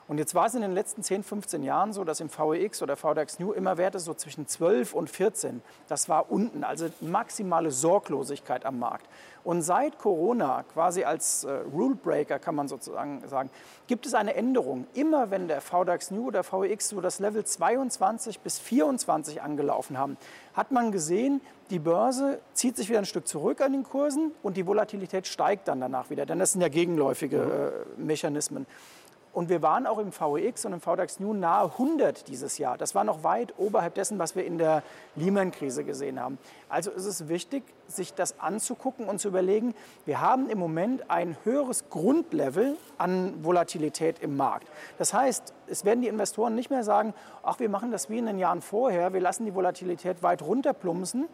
Und 0.10 0.18
jetzt 0.18 0.34
war 0.34 0.48
es 0.48 0.56
in 0.56 0.62
den 0.62 0.72
letzten 0.72 1.04
10, 1.04 1.22
15 1.22 1.62
Jahren 1.62 1.94
so, 1.94 2.04
dass 2.04 2.20
im 2.20 2.32
VEX 2.32 2.82
oder 2.82 2.96
VDAX 2.96 3.38
New 3.38 3.52
immer 3.52 3.78
Werte 3.78 4.00
so 4.00 4.16
zwischen 4.16 4.48
12 4.48 4.96
und 4.96 5.08
14, 5.08 5.62
das 5.88 6.10
war 6.10 6.32
unten, 6.32 6.64
also 6.64 6.90
maximale 7.00 7.70
Sorglosigkeit 7.70 8.66
am 8.66 8.80
Markt. 8.80 9.06
Und 9.44 9.62
seit 9.62 10.00
Corona, 10.00 10.64
quasi 10.74 11.04
als 11.04 11.44
äh, 11.44 11.52
Rule 11.72 11.94
Breaker 11.94 12.40
kann 12.40 12.56
man 12.56 12.68
sozusagen 12.68 13.22
sagen, 13.28 13.52
gibt 13.86 14.08
es 14.08 14.16
eine 14.16 14.34
Änderung. 14.34 14.88
Immer 14.96 15.30
wenn 15.30 15.48
der 15.48 15.62
VDAX 15.62 16.10
New 16.10 16.30
oder 16.30 16.44
VEX 16.44 16.90
so 16.90 17.02
das 17.02 17.20
Level 17.20 17.46
22 17.46 18.40
bis 18.40 18.58
24 18.58 19.44
angelaufen 19.44 20.00
haben, 20.00 20.18
hat 20.56 20.72
man 20.72 20.92
gesehen, 20.92 21.40
die 21.70 21.78
Börse 21.78 22.40
zieht 22.54 22.78
sich 22.78 22.90
wieder 22.90 22.98
ein 22.98 23.06
Stück 23.06 23.28
zurück 23.28 23.62
an 23.62 23.74
den 23.74 23.84
Kursen 23.84 24.32
und 24.42 24.58
die 24.58 24.66
Volatilität 24.66 25.28
steigt 25.28 25.68
dann 25.68 25.80
danach 25.80 26.10
wieder. 26.10 26.26
Denn 26.26 26.40
das 26.40 26.54
sind 26.54 26.62
ja 26.62 26.68
gegenläufige 26.70 27.86
äh, 27.98 28.02
Mechanismen. 28.02 28.66
Und 29.40 29.48
wir 29.48 29.62
waren 29.62 29.88
auch 29.88 30.00
im 30.00 30.12
VEX 30.12 30.66
und 30.66 30.74
im 30.74 30.82
VDAX 30.82 31.22
New 31.22 31.32
nahe 31.32 31.72
100 31.72 32.28
dieses 32.28 32.58
Jahr. 32.58 32.78
Das 32.78 32.94
war 32.94 33.06
noch 33.06 33.24
weit 33.24 33.54
oberhalb 33.58 33.94
dessen, 33.94 34.20
was 34.20 34.36
wir 34.36 34.46
in 34.46 34.58
der 34.58 34.84
Lehman-Krise 35.16 35.86
gesehen 35.86 36.20
haben. 36.20 36.38
Also 36.68 36.92
ist 36.92 37.06
es 37.06 37.30
wichtig, 37.30 37.64
sich 37.88 38.14
das 38.14 38.42
anzugucken 38.42 39.08
und 39.08 39.20
zu 39.20 39.30
überlegen, 39.30 39.76
wir 40.06 40.20
haben 40.20 40.50
im 40.50 40.60
Moment 40.60 41.10
ein 41.10 41.38
höheres 41.46 41.90
Grundlevel 41.90 42.76
an 42.98 43.42
Volatilität 43.42 44.20
im 44.20 44.36
Markt. 44.36 44.68
Das 44.98 45.14
heißt, 45.14 45.54
es 45.68 45.86
werden 45.86 46.02
die 46.02 46.10
Investoren 46.10 46.54
nicht 46.54 46.70
mehr 46.70 46.84
sagen, 46.84 47.14
ach, 47.42 47.62
wir 47.62 47.70
machen 47.70 47.92
das 47.92 48.10
wie 48.10 48.18
in 48.18 48.26
den 48.26 48.40
Jahren 48.40 48.62
vorher, 48.62 49.14
wir 49.14 49.22
lassen 49.22 49.46
die 49.46 49.56
Volatilität 49.56 50.22
weit 50.22 50.42
runterplumpsen 50.42 51.30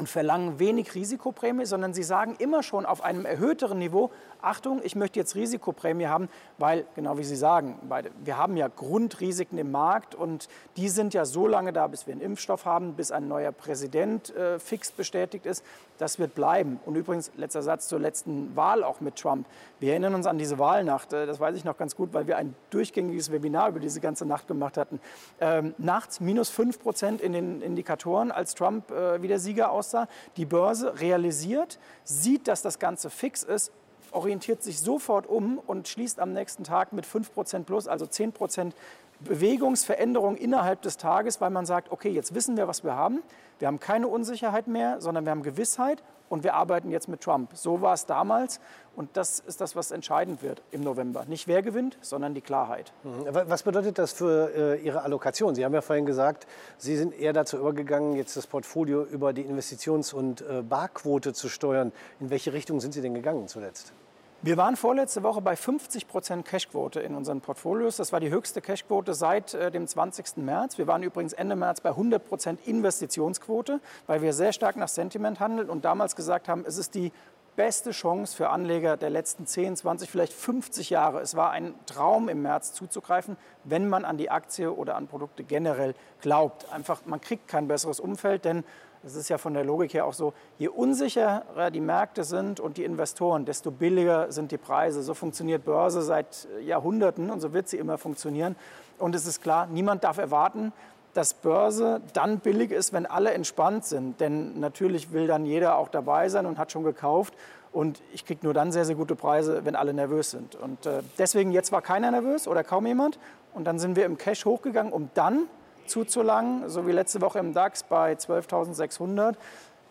und 0.00 0.08
verlangen 0.08 0.58
wenig 0.58 0.94
Risikoprämie, 0.94 1.66
sondern 1.66 1.92
sie 1.92 2.02
sagen 2.02 2.34
immer 2.38 2.62
schon 2.62 2.86
auf 2.86 3.04
einem 3.04 3.26
erhöhteren 3.26 3.78
Niveau, 3.78 4.10
Achtung, 4.42 4.80
ich 4.82 4.96
möchte 4.96 5.18
jetzt 5.18 5.34
Risikoprämie 5.34 6.06
haben, 6.06 6.28
weil, 6.58 6.86
genau 6.94 7.18
wie 7.18 7.24
Sie 7.24 7.36
sagen, 7.36 7.78
wir 8.24 8.38
haben 8.38 8.56
ja 8.56 8.68
Grundrisiken 8.68 9.58
im 9.58 9.70
Markt 9.70 10.14
und 10.14 10.48
die 10.76 10.88
sind 10.88 11.14
ja 11.14 11.24
so 11.24 11.46
lange 11.46 11.72
da, 11.72 11.86
bis 11.86 12.06
wir 12.06 12.12
einen 12.12 12.22
Impfstoff 12.22 12.64
haben, 12.64 12.94
bis 12.94 13.12
ein 13.12 13.28
neuer 13.28 13.52
Präsident 13.52 14.34
äh, 14.34 14.58
fix 14.58 14.92
bestätigt 14.92 15.46
ist. 15.46 15.64
Das 15.98 16.18
wird 16.18 16.34
bleiben. 16.34 16.80
Und 16.86 16.96
übrigens, 16.96 17.30
letzter 17.36 17.62
Satz 17.62 17.88
zur 17.88 18.00
letzten 18.00 18.56
Wahl 18.56 18.82
auch 18.82 19.00
mit 19.00 19.16
Trump. 19.16 19.46
Wir 19.78 19.90
erinnern 19.90 20.14
uns 20.14 20.26
an 20.26 20.38
diese 20.38 20.58
Wahlnacht, 20.58 21.12
äh, 21.12 21.26
das 21.26 21.40
weiß 21.40 21.54
ich 21.56 21.64
noch 21.64 21.76
ganz 21.76 21.94
gut, 21.94 22.14
weil 22.14 22.26
wir 22.26 22.38
ein 22.38 22.54
durchgängiges 22.70 23.30
Webinar 23.30 23.68
über 23.68 23.80
diese 23.80 24.00
ganze 24.00 24.24
Nacht 24.24 24.48
gemacht 24.48 24.76
hatten. 24.78 25.00
Ähm, 25.40 25.74
nachts 25.76 26.20
minus 26.20 26.48
5 26.48 26.80
Prozent 26.80 27.20
in 27.20 27.32
den 27.32 27.60
Indikatoren, 27.60 28.30
als 28.32 28.54
Trump 28.54 28.90
äh, 28.90 29.20
wieder 29.22 29.38
Sieger 29.38 29.70
aussah. 29.90 30.08
Die 30.36 30.44
Börse 30.44 31.00
realisiert, 31.00 31.78
sieht, 32.04 32.48
dass 32.48 32.62
das 32.62 32.78
Ganze 32.78 33.10
fix 33.10 33.42
ist, 33.42 33.72
orientiert 34.12 34.62
sich 34.62 34.80
sofort 34.80 35.28
um 35.28 35.58
und 35.58 35.86
schließt 35.86 36.18
am 36.18 36.32
nächsten 36.32 36.64
Tag 36.64 36.92
mit 36.92 37.06
5% 37.06 37.64
plus, 37.64 37.86
also 37.86 38.06
10% 38.06 38.72
Bewegungsveränderung 39.20 40.36
innerhalb 40.36 40.82
des 40.82 40.96
Tages, 40.96 41.40
weil 41.40 41.50
man 41.50 41.66
sagt, 41.66 41.92
okay, 41.92 42.10
jetzt 42.10 42.34
wissen 42.34 42.56
wir, 42.56 42.68
was 42.68 42.84
wir 42.84 42.94
haben. 42.94 43.22
Wir 43.58 43.68
haben 43.68 43.80
keine 43.80 44.08
Unsicherheit 44.08 44.66
mehr, 44.66 45.00
sondern 45.00 45.24
wir 45.24 45.30
haben 45.30 45.42
Gewissheit 45.42 46.02
und 46.30 46.44
wir 46.44 46.54
arbeiten 46.54 46.90
jetzt 46.90 47.08
mit 47.08 47.20
Trump. 47.20 47.50
So 47.54 47.82
war 47.82 47.92
es 47.92 48.06
damals 48.06 48.60
und 48.96 49.16
das 49.16 49.40
ist 49.40 49.60
das, 49.60 49.76
was 49.76 49.90
entscheidend 49.90 50.42
wird 50.42 50.62
im 50.70 50.80
November. 50.80 51.24
Nicht 51.26 51.46
wer 51.46 51.60
gewinnt, 51.60 51.98
sondern 52.00 52.32
die 52.34 52.40
Klarheit. 52.40 52.92
Mhm. 53.02 53.26
Was 53.30 53.64
bedeutet 53.64 53.98
das 53.98 54.12
für 54.12 54.50
äh, 54.54 54.80
Ihre 54.80 55.02
Allokation? 55.02 55.54
Sie 55.54 55.64
haben 55.64 55.74
ja 55.74 55.82
vorhin 55.82 56.06
gesagt, 56.06 56.46
Sie 56.78 56.96
sind 56.96 57.18
eher 57.18 57.34
dazu 57.34 57.58
übergegangen, 57.58 58.16
jetzt 58.16 58.36
das 58.36 58.46
Portfolio 58.46 59.04
über 59.04 59.32
die 59.32 59.42
Investitions- 59.42 60.14
und 60.14 60.40
äh, 60.42 60.62
Barquote 60.62 61.34
zu 61.34 61.48
steuern. 61.48 61.92
In 62.20 62.30
welche 62.30 62.52
Richtung 62.52 62.80
sind 62.80 62.94
Sie 62.94 63.02
denn 63.02 63.14
gegangen 63.14 63.48
zuletzt? 63.48 63.92
Wir 64.42 64.56
waren 64.56 64.76
vorletzte 64.76 65.22
Woche 65.22 65.42
bei 65.42 65.54
50 65.54 66.08
Prozent 66.08 66.46
Cashquote 66.46 67.00
in 67.00 67.14
unseren 67.14 67.42
Portfolios. 67.42 67.98
Das 67.98 68.10
war 68.10 68.20
die 68.20 68.30
höchste 68.30 68.62
Cashquote 68.62 69.12
seit 69.12 69.52
äh, 69.52 69.70
dem 69.70 69.86
20. 69.86 70.38
März. 70.38 70.78
Wir 70.78 70.86
waren 70.86 71.02
übrigens 71.02 71.34
Ende 71.34 71.56
März 71.56 71.82
bei 71.82 71.90
100 71.90 72.26
Prozent 72.26 72.66
Investitionsquote, 72.66 73.80
weil 74.06 74.22
wir 74.22 74.32
sehr 74.32 74.54
stark 74.54 74.76
nach 74.76 74.88
Sentiment 74.88 75.40
handeln 75.40 75.68
und 75.68 75.84
damals 75.84 76.16
gesagt 76.16 76.48
haben, 76.48 76.64
es 76.66 76.78
ist 76.78 76.94
die 76.94 77.12
beste 77.54 77.90
Chance 77.90 78.34
für 78.34 78.48
Anleger 78.48 78.96
der 78.96 79.10
letzten 79.10 79.44
10, 79.44 79.76
20, 79.76 80.08
vielleicht 80.08 80.32
50 80.32 80.88
Jahre. 80.88 81.20
Es 81.20 81.36
war 81.36 81.50
ein 81.50 81.74
Traum 81.84 82.30
im 82.30 82.40
März 82.40 82.72
zuzugreifen, 82.72 83.36
wenn 83.64 83.90
man 83.90 84.06
an 84.06 84.16
die 84.16 84.30
Aktie 84.30 84.72
oder 84.72 84.96
an 84.96 85.06
Produkte 85.06 85.44
generell 85.44 85.94
glaubt. 86.22 86.72
Einfach, 86.72 87.02
man 87.04 87.20
kriegt 87.20 87.46
kein 87.46 87.68
besseres 87.68 88.00
Umfeld, 88.00 88.46
denn 88.46 88.64
das 89.02 89.16
ist 89.16 89.28
ja 89.28 89.38
von 89.38 89.54
der 89.54 89.64
Logik 89.64 89.94
her 89.94 90.04
auch 90.04 90.12
so, 90.12 90.34
je 90.58 90.68
unsicherer 90.68 91.70
die 91.70 91.80
Märkte 91.80 92.24
sind 92.24 92.60
und 92.60 92.76
die 92.76 92.84
Investoren, 92.84 93.44
desto 93.44 93.70
billiger 93.70 94.30
sind 94.30 94.52
die 94.52 94.58
Preise. 94.58 95.02
So 95.02 95.14
funktioniert 95.14 95.64
Börse 95.64 96.02
seit 96.02 96.46
Jahrhunderten 96.62 97.30
und 97.30 97.40
so 97.40 97.52
wird 97.52 97.68
sie 97.68 97.78
immer 97.78 97.96
funktionieren. 97.96 98.56
Und 98.98 99.14
es 99.14 99.26
ist 99.26 99.42
klar, 99.42 99.66
niemand 99.66 100.04
darf 100.04 100.18
erwarten, 100.18 100.72
dass 101.14 101.34
Börse 101.34 102.00
dann 102.12 102.38
billig 102.40 102.70
ist, 102.70 102.92
wenn 102.92 103.06
alle 103.06 103.32
entspannt 103.32 103.84
sind. 103.84 104.20
Denn 104.20 104.60
natürlich 104.60 105.12
will 105.12 105.26
dann 105.26 105.46
jeder 105.46 105.76
auch 105.76 105.88
dabei 105.88 106.28
sein 106.28 106.46
und 106.46 106.58
hat 106.58 106.70
schon 106.70 106.84
gekauft. 106.84 107.34
Und 107.72 108.02
ich 108.12 108.24
kriege 108.24 108.40
nur 108.42 108.52
dann 108.52 108.72
sehr, 108.72 108.84
sehr 108.84 108.96
gute 108.96 109.16
Preise, 109.16 109.64
wenn 109.64 109.76
alle 109.76 109.94
nervös 109.94 110.30
sind. 110.30 110.56
Und 110.56 110.86
äh, 110.86 111.02
deswegen, 111.18 111.52
jetzt 111.52 111.72
war 111.72 111.82
keiner 111.82 112.10
nervös 112.10 112.48
oder 112.48 112.64
kaum 112.64 112.86
jemand. 112.86 113.18
Und 113.54 113.64
dann 113.64 113.78
sind 113.78 113.96
wir 113.96 114.06
im 114.06 114.18
Cash 114.18 114.44
hochgegangen, 114.44 114.92
um 114.92 115.10
dann 115.14 115.46
zuzulangen, 115.90 116.68
so 116.68 116.86
wie 116.86 116.92
letzte 116.92 117.20
Woche 117.20 117.38
im 117.38 117.52
DAX 117.52 117.82
bei 117.82 118.12
12.600, 118.12 119.34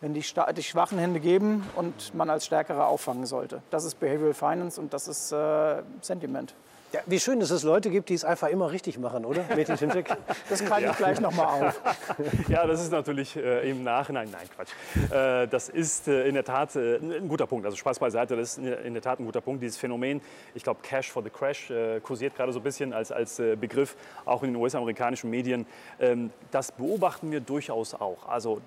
wenn 0.01 0.13
die, 0.13 0.24
die, 0.56 0.63
schwachen 0.63 0.98
Hände 0.98 1.20
geben 1.20 1.68
und 1.75 2.15
man 2.15 2.29
als 2.29 2.46
Stärkere 2.46 2.86
auffangen 2.86 3.25
sollte. 3.25 3.62
Das 3.70 3.84
ist 3.84 4.00
Behavioral 4.00 4.34
Finance 4.34 4.79
und 4.79 4.94
das 4.94 5.08
ist 5.08 5.32
äh, 5.32 5.82
Sentiment. 6.01 6.56
Ja, 6.91 7.01
wie 7.05 7.19
schön, 7.19 7.39
dass 7.39 7.51
es 7.51 7.62
Leute 7.62 7.91
gibt, 7.91 8.10
die 8.10 8.15
es 8.15 8.25
einfach 8.25 8.48
immer 8.48 8.72
richtig 8.72 8.98
machen, 8.98 9.24
oder? 9.24 9.46
Schimczek? 9.77 10.08
Das 10.50 10.65
kann 10.65 10.81
ja. 10.81 10.89
ich 10.89 10.98
gleich 10.98 11.19
nochmal 11.19 11.67
auf. 11.67 11.81
Ja, 12.48 12.65
das 12.65 12.81
ist 12.81 12.91
natürlich 12.91 13.36
äh, 13.36 13.69
im 13.69 13.84
Nachhinein, 13.84 14.29
nein, 14.31 14.48
Quatsch. 14.55 14.72
Äh, 15.12 15.48
das 15.48 15.69
ist 15.69 16.08
äh, 16.08 16.27
in 16.27 16.34
der 16.34 16.43
Tat 16.43 16.75
äh, 16.75 16.96
ein 16.96 17.27
guter 17.27 17.46
Punkt. 17.46 17.65
Also 17.65 17.77
Spaß 17.77 18.00
beiseite, 18.00 18.36
das 18.36 18.58
ist 18.58 18.65
in 18.65 18.93
der 18.93 19.03
Tat 19.03 19.19
ein 19.19 19.25
guter 19.25 19.41
Punkt. 19.41 19.62
Dieses 19.62 19.77
Phänomen, 19.77 20.19
ich 20.55 20.63
glaube, 20.63 20.79
Cash 20.81 21.12
for 21.12 21.24
the 21.24 21.29
Crash 21.29 21.69
äh, 21.69 22.00
kursiert 22.00 22.36
gerade 22.36 22.51
so 22.51 22.60
ein 22.60 22.63
bisschen 22.63 22.91
als, 22.91 23.12
als 23.12 23.38
äh, 23.38 23.55
Begriff, 23.55 23.96
auch 24.25 24.41
in 24.41 24.53
den 24.53 24.62
US-amerikanischen 24.62 25.29
Medien. 25.29 25.67
Ähm, 26.00 26.31
das 26.50 26.72
beobachten 26.72 27.31
wir 27.31 27.39
durchaus 27.39 27.93
auch. 27.93 28.27
Also 28.27 28.62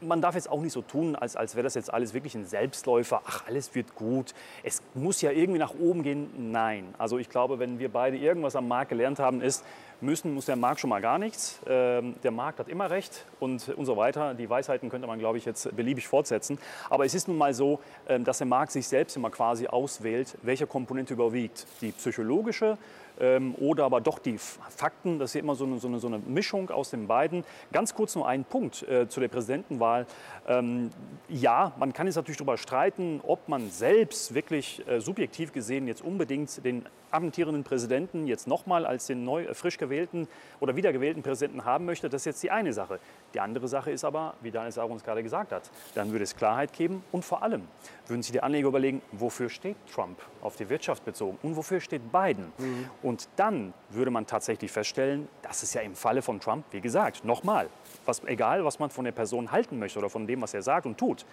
man 0.00 0.20
darf 0.20 0.34
jetzt 0.34 0.48
auch 0.48 0.60
nicht 0.60 0.72
so 0.72 0.82
tun, 0.82 1.16
als, 1.16 1.36
als 1.36 1.56
wäre 1.56 1.64
das 1.64 1.74
jetzt 1.74 1.92
alles 1.92 2.14
wirklich 2.14 2.34
ein 2.34 2.44
Selbstläufer. 2.44 3.22
Ach, 3.26 3.46
alles 3.46 3.74
wird 3.74 3.94
gut. 3.94 4.34
Es 4.62 4.82
muss 4.94 5.20
ja 5.20 5.30
irgendwie 5.30 5.58
nach 5.58 5.74
oben 5.74 6.02
gehen. 6.02 6.52
Nein. 6.52 6.94
Also 6.98 7.18
ich 7.18 7.28
glaube, 7.28 7.55
wenn 7.58 7.78
wir 7.78 7.90
beide 7.90 8.16
irgendwas 8.16 8.56
am 8.56 8.68
Markt 8.68 8.90
gelernt 8.90 9.18
haben, 9.18 9.40
ist, 9.40 9.64
müssen 10.00 10.34
muss 10.34 10.46
der 10.46 10.56
Markt 10.56 10.80
schon 10.80 10.90
mal 10.90 11.00
gar 11.00 11.18
nichts. 11.18 11.60
Ähm, 11.66 12.14
der 12.22 12.30
Markt 12.30 12.58
hat 12.58 12.68
immer 12.68 12.90
recht 12.90 13.24
und, 13.40 13.68
und 13.70 13.86
so 13.86 13.96
weiter. 13.96 14.34
Die 14.34 14.48
Weisheiten 14.48 14.90
könnte 14.90 15.06
man, 15.06 15.18
glaube 15.18 15.38
ich, 15.38 15.44
jetzt 15.44 15.74
beliebig 15.74 16.06
fortsetzen. 16.06 16.58
Aber 16.90 17.04
es 17.04 17.14
ist 17.14 17.28
nun 17.28 17.38
mal 17.38 17.54
so, 17.54 17.80
ähm, 18.08 18.24
dass 18.24 18.38
der 18.38 18.46
Markt 18.46 18.72
sich 18.72 18.86
selbst 18.86 19.16
immer 19.16 19.30
quasi 19.30 19.66
auswählt, 19.66 20.36
welche 20.42 20.66
Komponente 20.66 21.14
überwiegt. 21.14 21.66
Die 21.80 21.92
psychologische 21.92 22.78
ähm, 23.20 23.54
oder 23.56 23.84
aber 23.84 24.00
doch 24.00 24.18
die 24.18 24.38
Fakten. 24.38 25.18
Das 25.18 25.30
ist 25.30 25.34
ja 25.34 25.40
immer 25.40 25.54
so 25.54 25.64
eine, 25.64 25.78
so, 25.78 25.88
eine, 25.88 25.98
so 25.98 26.06
eine, 26.06 26.18
Mischung 26.18 26.70
aus 26.70 26.90
den 26.90 27.06
beiden. 27.06 27.44
Ganz 27.72 27.94
kurz 27.94 28.14
nur 28.14 28.26
ein 28.26 28.44
Punkt 28.44 28.82
äh, 28.88 29.08
zu 29.08 29.20
der 29.20 29.28
Präsidentenwahl. 29.28 30.06
Ähm, 30.48 30.90
ja, 31.28 31.72
man 31.78 31.92
kann 31.92 32.06
jetzt 32.06 32.16
natürlich 32.16 32.38
darüber 32.38 32.56
streiten, 32.56 33.20
ob 33.26 33.48
man 33.48 33.70
selbst 33.70 34.34
wirklich 34.34 34.86
äh, 34.88 35.00
subjektiv 35.00 35.52
gesehen 35.52 35.86
jetzt 35.86 36.02
unbedingt 36.02 36.64
den 36.64 36.86
amtierenden 37.10 37.64
Präsidenten 37.64 38.26
jetzt 38.26 38.46
nochmal 38.46 38.84
als 38.84 39.06
den 39.06 39.24
neu, 39.24 39.44
äh, 39.44 39.54
frisch 39.54 39.78
gewählten 39.78 40.28
oder 40.60 40.76
wiedergewählten 40.76 41.22
Präsidenten 41.22 41.64
haben 41.64 41.84
möchte. 41.84 42.08
Das 42.08 42.22
ist 42.22 42.26
jetzt 42.26 42.42
die 42.42 42.50
eine 42.50 42.72
Sache. 42.72 42.98
Die 43.34 43.40
andere 43.40 43.68
Sache 43.68 43.90
ist 43.90 44.04
aber, 44.04 44.34
wie 44.42 44.50
Daniel 44.50 44.66
uns 44.82 45.04
gerade 45.04 45.22
gesagt 45.22 45.52
hat, 45.52 45.70
dann 45.94 46.12
würde 46.12 46.24
es 46.24 46.36
Klarheit 46.36 46.72
geben 46.72 47.02
und 47.12 47.24
vor 47.24 47.42
allem 47.42 47.62
würden 48.06 48.22
sich 48.22 48.32
die 48.32 48.42
Anleger 48.42 48.68
überlegen, 48.68 49.02
wofür 49.12 49.48
steht 49.48 49.76
Trump 49.92 50.18
auf 50.42 50.56
die 50.56 50.68
Wirtschaft 50.68 51.04
bezogen 51.04 51.38
und 51.42 51.56
wofür 51.56 51.80
steht 51.80 52.12
Biden. 52.12 52.52
Mhm. 52.58 52.90
Und 53.06 53.28
dann 53.36 53.72
würde 53.90 54.10
man 54.10 54.26
tatsächlich 54.26 54.72
feststellen, 54.72 55.28
dass 55.40 55.62
es 55.62 55.72
ja 55.74 55.80
im 55.80 55.94
Falle 55.94 56.22
von 56.22 56.40
Trump, 56.40 56.64
wie 56.72 56.80
gesagt, 56.80 57.24
nochmal, 57.24 57.68
was, 58.04 58.20
egal 58.24 58.64
was 58.64 58.80
man 58.80 58.90
von 58.90 59.04
der 59.04 59.12
Person 59.12 59.52
halten 59.52 59.78
möchte 59.78 60.00
oder 60.00 60.10
von 60.10 60.26
dem, 60.26 60.42
was 60.42 60.54
er 60.54 60.62
sagt 60.62 60.86
und 60.86 60.98
tut, 60.98 61.24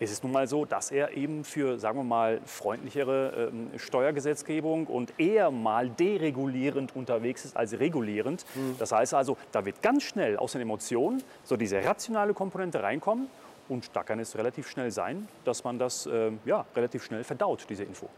es 0.00 0.10
ist 0.10 0.24
nun 0.24 0.32
mal 0.32 0.46
so, 0.46 0.64
dass 0.64 0.90
er 0.90 1.14
eben 1.14 1.44
für, 1.44 1.78
sagen 1.78 1.98
wir 1.98 2.04
mal, 2.04 2.40
freundlichere 2.46 3.52
äh, 3.74 3.78
Steuergesetzgebung 3.78 4.86
und 4.86 5.12
eher 5.20 5.50
mal 5.50 5.90
deregulierend 5.90 6.96
unterwegs 6.96 7.44
ist 7.44 7.58
als 7.58 7.78
regulierend. 7.78 8.46
Mhm. 8.54 8.76
Das 8.78 8.90
heißt 8.92 9.12
also, 9.12 9.36
da 9.52 9.66
wird 9.66 9.82
ganz 9.82 10.04
schnell 10.04 10.38
aus 10.38 10.52
den 10.52 10.62
Emotionen 10.62 11.22
so 11.44 11.58
diese 11.58 11.84
rationale 11.84 12.32
Komponente 12.32 12.82
reinkommen 12.82 13.28
und 13.68 13.94
da 13.94 14.02
kann 14.02 14.18
es 14.18 14.34
relativ 14.38 14.66
schnell 14.66 14.90
sein, 14.90 15.28
dass 15.44 15.62
man 15.62 15.78
das 15.78 16.06
äh, 16.06 16.32
ja, 16.46 16.64
relativ 16.74 17.04
schnell 17.04 17.22
verdaut, 17.22 17.66
diese 17.68 17.84
Info. 17.84 18.08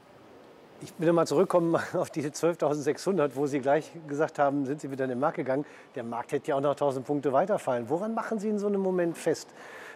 Ich 0.84 0.92
will 0.98 1.14
mal 1.14 1.26
zurückkommen 1.26 1.76
auf 1.94 2.10
diese 2.10 2.28
12.600, 2.28 3.30
wo 3.36 3.46
Sie 3.46 3.60
gleich 3.60 3.90
gesagt 4.06 4.38
haben, 4.38 4.66
sind 4.66 4.82
Sie 4.82 4.90
wieder 4.90 5.04
in 5.04 5.10
den 5.10 5.18
Markt 5.18 5.38
gegangen. 5.38 5.64
Der 5.94 6.04
Markt 6.04 6.32
hätte 6.32 6.50
ja 6.50 6.56
auch 6.56 6.60
noch 6.60 6.72
1000 6.72 7.06
Punkte 7.06 7.32
weiterfallen. 7.32 7.88
Woran 7.88 8.12
machen 8.12 8.38
Sie 8.38 8.50
in 8.50 8.58
so 8.58 8.66
einem 8.66 8.82
Moment 8.82 9.16
fest? 9.16 9.48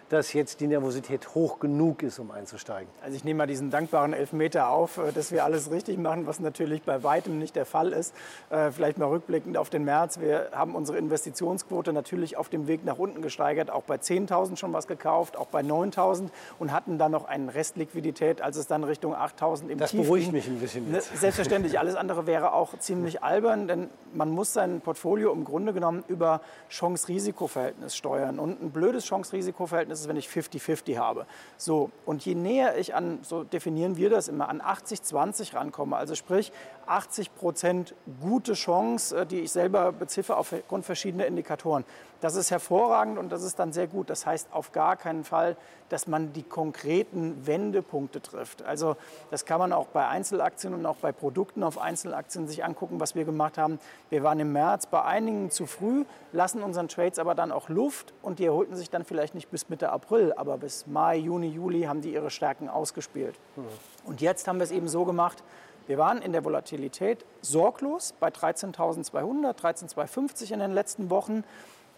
Dass 0.09 0.33
jetzt 0.33 0.59
die 0.59 0.67
Nervosität 0.67 1.35
hoch 1.35 1.59
genug 1.59 2.03
ist, 2.03 2.19
um 2.19 2.31
einzusteigen? 2.31 2.91
Also 3.03 3.15
ich 3.15 3.23
nehme 3.23 3.39
mal 3.39 3.47
diesen 3.47 3.69
dankbaren 3.69 4.13
Elfmeter 4.13 4.69
auf, 4.69 4.97
äh, 4.97 5.11
dass 5.11 5.31
wir 5.31 5.45
alles 5.45 5.71
richtig 5.71 5.97
machen, 5.97 6.27
was 6.27 6.39
natürlich 6.39 6.83
bei 6.83 7.03
weitem 7.03 7.37
nicht 7.37 7.55
der 7.55 7.65
Fall 7.65 7.93
ist. 7.93 8.13
Äh, 8.49 8.71
vielleicht 8.71 8.97
mal 8.97 9.07
rückblickend 9.07 9.57
auf 9.57 9.69
den 9.69 9.85
März. 9.85 10.19
Wir 10.19 10.49
haben 10.51 10.75
unsere 10.75 10.97
Investitionsquote 10.97 11.93
natürlich 11.93 12.37
auf 12.37 12.49
dem 12.49 12.67
Weg 12.67 12.83
nach 12.83 12.97
unten 12.97 13.21
gesteigert, 13.21 13.69
auch 13.69 13.83
bei 13.83 13.95
10.000 13.95 14.57
schon 14.57 14.73
was 14.73 14.87
gekauft, 14.87 15.37
auch 15.37 15.47
bei 15.47 15.61
9.000 15.61 16.29
und 16.57 16.71
hatten 16.71 16.97
dann 16.97 17.11
noch 17.11 17.25
einen 17.25 17.49
Restliquidität, 17.49 18.41
als 18.41 18.57
es 18.57 18.67
dann 18.67 18.83
Richtung 18.83 19.13
8.000 19.13 19.69
im 19.69 19.77
Das 19.77 19.91
Tief 19.91 20.01
beruhigt 20.01 20.31
mich 20.31 20.47
ein 20.47 20.59
bisschen. 20.59 20.91
Jetzt. 20.91 21.15
Selbstverständlich, 21.17 21.79
alles 21.79 21.95
andere 21.95 22.25
wäre 22.25 22.53
auch 22.53 22.77
ziemlich 22.79 23.23
albern, 23.23 23.67
denn 23.67 23.89
man 24.13 24.29
muss 24.29 24.53
sein 24.53 24.81
Portfolio 24.81 25.31
im 25.31 25.43
Grunde 25.43 25.73
genommen 25.73 26.03
über 26.07 26.41
Chance-Risiko-Verhältnis 26.69 27.95
steuern. 27.95 28.39
Und 28.39 28.61
ein 28.61 28.71
blödes 28.71 29.05
Chance-Risiko-Verhältnis 29.05 29.98
ist, 29.99 30.07
wenn 30.07 30.17
ich 30.17 30.27
50-50 30.27 30.97
habe. 30.97 31.25
So, 31.57 31.91
und 32.05 32.25
je 32.25 32.35
näher 32.35 32.77
ich 32.77 32.95
an, 32.95 33.19
so 33.21 33.43
definieren 33.43 33.97
wir 33.97 34.09
das 34.09 34.27
immer, 34.27 34.49
an 34.49 34.61
80-20 34.61 35.55
rankomme, 35.55 35.97
also 35.97 36.15
sprich 36.15 36.51
80 36.85 37.35
Prozent 37.35 37.95
gute 38.21 38.53
Chance, 38.53 39.19
äh, 39.19 39.25
die 39.25 39.41
ich 39.41 39.51
selber 39.51 39.91
beziffe 39.91 40.37
aufgrund 40.37 40.85
verschiedener 40.85 41.25
Indikatoren. 41.25 41.85
Das 42.21 42.35
ist 42.35 42.51
hervorragend 42.51 43.17
und 43.17 43.31
das 43.31 43.43
ist 43.43 43.59
dann 43.59 43.71
sehr 43.71 43.87
gut. 43.87 44.09
Das 44.09 44.25
heißt 44.25 44.49
auf 44.51 44.71
gar 44.71 44.97
keinen 44.97 45.23
Fall, 45.23 45.55
dass 45.87 46.05
man 46.05 46.33
die 46.33 46.43
konkreten 46.43 47.47
Wendepunkte 47.47 48.21
trifft. 48.21 48.61
Also 48.63 48.97
das 49.31 49.45
kann 49.45 49.59
man 49.59 49.73
auch 49.73 49.87
bei 49.87 50.07
Einzelaktien 50.07 50.73
und 50.73 50.85
auch 50.85 50.97
bei 50.97 51.11
Produkten 51.11 51.63
auf 51.63 51.77
Einzelaktien 51.77 52.47
sich 52.47 52.63
angucken, 52.63 52.99
was 52.99 53.15
wir 53.15 53.25
gemacht 53.25 53.57
haben. 53.57 53.79
Wir 54.09 54.23
waren 54.23 54.39
im 54.39 54.51
März 54.51 54.85
bei 54.87 55.03
einigen 55.03 55.49
zu 55.49 55.65
früh, 55.65 56.05
lassen 56.31 56.61
unseren 56.61 56.89
Trades 56.89 57.19
aber 57.19 57.35
dann 57.35 57.51
auch 57.51 57.69
Luft 57.69 58.13
und 58.21 58.39
die 58.39 58.45
erholten 58.45 58.75
sich 58.75 58.89
dann 58.89 59.05
vielleicht 59.05 59.33
nicht 59.33 59.49
bis 59.49 59.69
Mitte 59.69 59.89
April, 59.89 60.33
aber 60.35 60.57
bis 60.57 60.87
Mai, 60.87 61.17
Juni, 61.17 61.47
Juli 61.47 61.83
haben 61.83 62.01
die 62.01 62.13
ihre 62.13 62.29
Stärken 62.29 62.69
ausgespielt. 62.69 63.35
Mhm. 63.55 63.63
Und 64.05 64.21
jetzt 64.21 64.47
haben 64.47 64.59
wir 64.59 64.63
es 64.63 64.71
eben 64.71 64.87
so 64.87 65.05
gemacht, 65.05 65.43
wir 65.89 65.97
waren 65.97 66.21
in 66.21 66.33
der 66.33 66.45
Volatilität 66.45 67.25
sorglos 67.41 68.13
bei 68.19 68.27
13.200, 68.29 69.55
13.250 69.55 70.53
in 70.53 70.59
den 70.59 70.71
letzten 70.71 71.09
Wochen. 71.09 71.43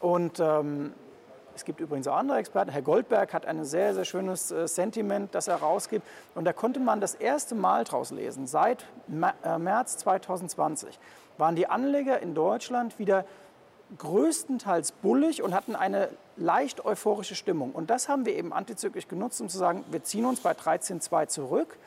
Und 0.02 0.40
ähm, 0.40 0.94
es 1.56 1.66
gibt 1.66 1.80
übrigens 1.80 2.08
auch 2.08 2.16
andere 2.16 2.38
Experten. 2.38 2.72
Herr 2.72 2.82
Goldberg 2.82 3.34
hat 3.34 3.46
ein 3.46 3.64
sehr, 3.66 3.94
sehr 3.94 4.06
schönes 4.06 4.52
äh, 4.52 4.68
Sentiment, 4.68 5.36
das 5.36 5.48
er 5.48 5.58
rausgibt. 5.58 6.06
Und 6.36 6.46
da 6.46 6.54
konnte 6.54 6.80
man 6.80 7.02
das 7.02 7.14
erste 7.14 7.56
Mal 7.56 7.84
draus 7.84 8.12
lesen. 8.12 8.48
Seit 8.48 8.86
äh, 9.44 9.58
März 9.58 9.98
2020 9.98 11.00
waren 11.38 11.56
die 11.56 11.68
Anleger 11.68 12.20
in 12.20 12.34
Deutschland 12.34 13.00
wieder 13.00 13.26
größtenteils 13.98 14.94
bullig 14.94 15.44
und 15.44 15.54
hatten 15.54 15.76
eine 15.76 16.10
leicht 16.38 16.86
euphorische 16.86 17.36
Stimmung. 17.36 17.72
Und 17.74 17.90
das 17.90 18.08
haben 18.08 18.26
wir 18.26 18.36
eben 18.36 18.54
antizyklisch 18.54 19.08
genutzt, 19.08 19.42
um 19.42 19.50
zu 19.50 19.58
sagen, 19.58 19.84
wir 19.92 20.04
ziehen 20.04 20.26
uns 20.26 20.40
bei 20.40 20.54
13,2 20.54 21.28
zurück 21.28 21.78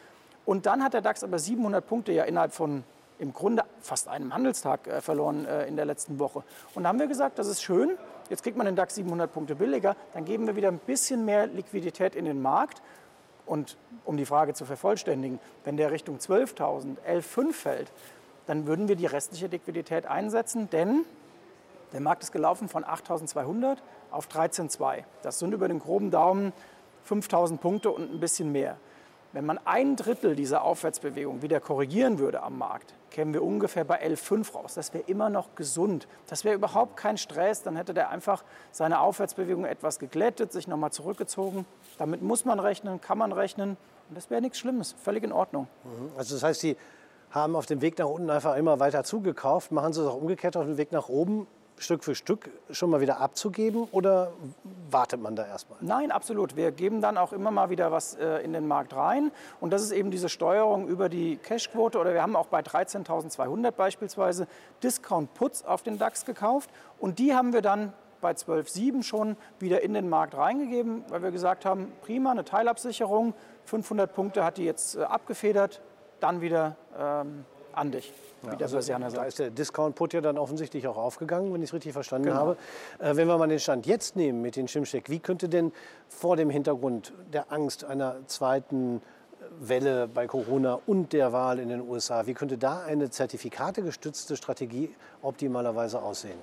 und 0.45 0.67
dann 0.67 0.85
hat 0.85 0.93
der 0.93 1.01
DAX 1.01 1.25
aber 1.25 1.39
700 1.39 1.87
Punkte 1.87 2.13
ja 2.13 2.25
innerhalb 2.25 2.53
von 2.53 2.85
im 3.19 3.33
Grunde 3.33 3.65
fast 3.81 4.09
einem 4.09 4.35
Handelstag 4.35 4.87
äh, 4.87 5.01
verloren 5.01 5.47
äh, 5.47 5.67
in 5.67 5.77
der 5.77 5.85
letzten 5.85 6.19
Woche. 6.19 6.43
Und 6.75 6.83
da 6.83 6.89
haben 6.89 6.99
wir 6.99 7.07
gesagt, 7.07 7.39
das 7.39 7.47
ist 7.47 7.63
schön, 7.63 7.97
jetzt 8.29 8.43
kriegt 8.43 8.57
man 8.57 8.67
den 8.67 8.77
DAX 8.77 8.97
700 8.97 9.33
Punkte 9.33 9.55
billiger, 9.55 9.97
dann 10.13 10.25
geben 10.25 10.47
wir 10.47 10.57
wieder 10.57 10.69
ein 10.69 10.79
bisschen 10.79 11.25
mehr 11.25 11.47
Liquidität 11.47 12.15
in 12.15 12.25
den 12.25 12.43
Markt. 12.43 12.83
Und 13.47 13.77
um 14.05 14.17
die 14.17 14.25
Frage 14.25 14.55
zu 14.55 14.65
vervollständigen, 14.65 15.39
wenn 15.65 15.77
der 15.77 15.91
Richtung 15.91 16.17
12.000, 16.17 16.97
11.5 17.07 17.53
fällt, 17.53 17.93
dann 18.47 18.67
würden 18.67 18.89
wir 18.89 18.97
die 18.97 19.07
restliche 19.07 19.47
Liquidität 19.47 20.07
einsetzen, 20.07 20.71
denn 20.71 21.05
der 21.93 22.01
Markt 22.01 22.23
ist 22.23 22.33
gelaufen 22.33 22.69
von 22.69 22.85
8.200 22.85 23.77
auf 24.11 24.29
13.2. 24.29 25.05
Das 25.23 25.39
sind 25.39 25.53
über 25.53 25.69
den 25.69 25.79
groben 25.79 26.11
Daumen 26.11 26.53
5.000 27.09 27.59
Punkte 27.59 27.91
und 27.91 28.13
ein 28.13 28.21
bisschen 28.21 28.51
mehr. 28.51 28.77
Wenn 29.35 29.47
man 29.47 29.59
ein 29.65 29.97
Drittel 29.97 30.37
dieser 30.37 30.63
Aufwärtsbewegung 30.63 31.43
wieder 31.43 31.59
korrigieren 31.59 32.21
würde 32.21 32.41
am 32.41 32.57
Markt, 32.57 32.95
kämen 33.11 33.35
wir 33.35 33.43
ungefähr 33.43 33.83
bei 33.83 34.01
11,5 34.01 34.53
raus. 34.55 34.75
Das 34.75 34.95
wäre 34.95 35.03
immer 35.09 35.29
noch 35.29 35.57
gesund. 35.57 36.07
Das 36.29 36.45
wäre 36.45 36.55
überhaupt 36.55 36.97
kein 36.97 37.19
Stress. 37.19 37.65
Dann 37.65 37.75
hätte 37.75 37.95
der 37.95 38.11
einfach 38.11 38.45
seine 38.71 39.01
Aufwärtsbewegung 39.01 39.65
etwas 39.65 39.99
geglättet, 39.99 40.53
sich 40.53 40.69
nochmal 40.69 40.93
zurückgezogen. 40.93 41.67
Damit 41.99 42.23
muss 42.23 42.45
man 42.45 42.61
rechnen, 42.61 43.01
kann 43.01 43.19
man 43.19 43.33
rechnen. 43.33 43.71
Und 44.09 44.17
das 44.17 44.31
wäre 44.31 44.41
nichts 44.41 44.59
Schlimmes, 44.59 44.95
völlig 45.03 45.25
in 45.25 45.33
Ordnung. 45.33 45.67
Mhm. 45.83 46.13
Also 46.17 46.37
das 46.37 46.45
heißt, 46.45 46.61
Sie 46.61 46.77
haben 47.33 47.57
auf 47.57 47.67
dem 47.67 47.81
Weg 47.81 47.99
nach 47.99 48.07
unten 48.07 48.31
einfach 48.31 48.55
immer 48.55 48.79
weiter 48.79 49.03
zugekauft. 49.03 49.73
Machen 49.73 49.93
Sie 49.93 50.01
es 50.01 50.07
auch 50.07 50.15
umgekehrt 50.15 50.57
auf 50.57 50.65
dem 50.65 50.77
Weg 50.77 50.93
nach 50.93 51.09
oben? 51.09 51.49
Stück 51.77 52.05
für 52.05 52.15
Stück 52.15 52.51
schon 52.71 52.91
mal 52.91 53.01
wieder 53.01 53.21
abzugeben 53.21 53.89
oder 53.91 54.33
wartet 54.91 55.21
man 55.21 55.35
da 55.35 55.47
erstmal? 55.47 55.79
Nein, 55.81 56.13
absolut. 56.13 56.57
Wir 56.57 56.71
geben 56.71 57.01
dann 57.01 57.19
auch 57.19 57.33
immer 57.33 57.51
mal 57.51 57.69
wieder 57.71 57.91
was 57.91 58.15
äh, 58.15 58.39
in 58.39 58.53
den 58.53 58.67
Markt 58.67 58.95
rein. 58.95 59.33
Und 59.61 59.73
das 59.73 59.83
ist 59.83 59.91
eben 59.91 60.11
diese 60.11 60.29
Steuerung 60.29 60.87
über 60.87 61.09
die 61.09 61.37
Cashquote. 61.37 61.99
Oder 61.99 62.15
wir 62.15 62.23
haben 62.23 62.37
auch 62.37 62.47
bei 62.47 62.61
13.200 62.61 63.73
beispielsweise 63.73 64.47
Discount-Puts 64.83 65.65
auf 65.65 65.83
den 65.83 65.99
DAX 65.99 66.25
gekauft. 66.25 66.71
Und 66.99 67.19
die 67.19 67.35
haben 67.35 67.53
wir 67.53 67.63
dann 67.63 67.93
bei 68.21 68.33
12,7 68.33 69.03
schon 69.03 69.37
wieder 69.59 69.83
in 69.83 69.93
den 69.93 70.09
Markt 70.09 70.35
reingegeben, 70.35 71.05
weil 71.09 71.23
wir 71.23 71.31
gesagt 71.31 71.67
haben, 71.67 71.93
prima, 72.03 72.31
eine 72.31 72.45
Teilabsicherung, 72.45 73.35
500 73.67 74.15
Punkte 74.15 74.45
hat 74.45 74.57
die 74.57 74.65
jetzt 74.65 74.97
äh, 74.97 75.03
abgefedert, 75.03 75.83
dann 76.21 76.41
wieder 76.41 76.77
ähm, 76.99 77.45
an 77.77 77.93
dich. 77.93 78.13
Ja, 78.45 78.59
also 78.61 78.79
da 78.79 79.25
ist 79.25 79.39
der 79.39 79.51
Discount-Put 79.51 80.13
ja 80.13 80.21
dann 80.21 80.37
offensichtlich 80.37 80.87
auch 80.87 80.99
aufgegangen, 80.99 81.53
wenn 81.55 81.63
ich 81.63 81.71
es 81.71 81.75
richtig 81.75 81.93
verstanden 81.93 82.29
genau. 82.29 82.39
habe. 82.39 82.57
Äh, 82.99 83.17
wenn 83.17 83.27
wir 83.27 83.39
mal 83.39 83.49
den 83.49 83.59
Stand 83.59 83.87
jetzt 83.87 84.17
nehmen 84.17 84.43
mit 84.43 84.57
den 84.57 84.69
Schimsteck, 84.69 85.09
wie 85.09 85.19
könnte 85.19 85.49
denn 85.49 85.73
vor 86.09 86.37
dem 86.37 86.51
Hintergrund 86.51 87.13
der 87.33 87.51
Angst 87.51 87.85
einer 87.85 88.17
zweiten 88.27 89.01
Welle 89.61 90.09
bei 90.09 90.27
Corona 90.27 90.81
und 90.87 91.13
der 91.13 91.33
Wahl 91.33 91.59
in 91.59 91.69
den 91.69 91.81
USA, 91.89 92.27
wie 92.27 92.35
könnte 92.35 92.59
da 92.59 92.83
eine 92.83 93.11
zertifikate-gestützte 93.11 94.37
Strategie 94.37 94.95
optimalerweise 95.23 96.03
aussehen? 96.03 96.39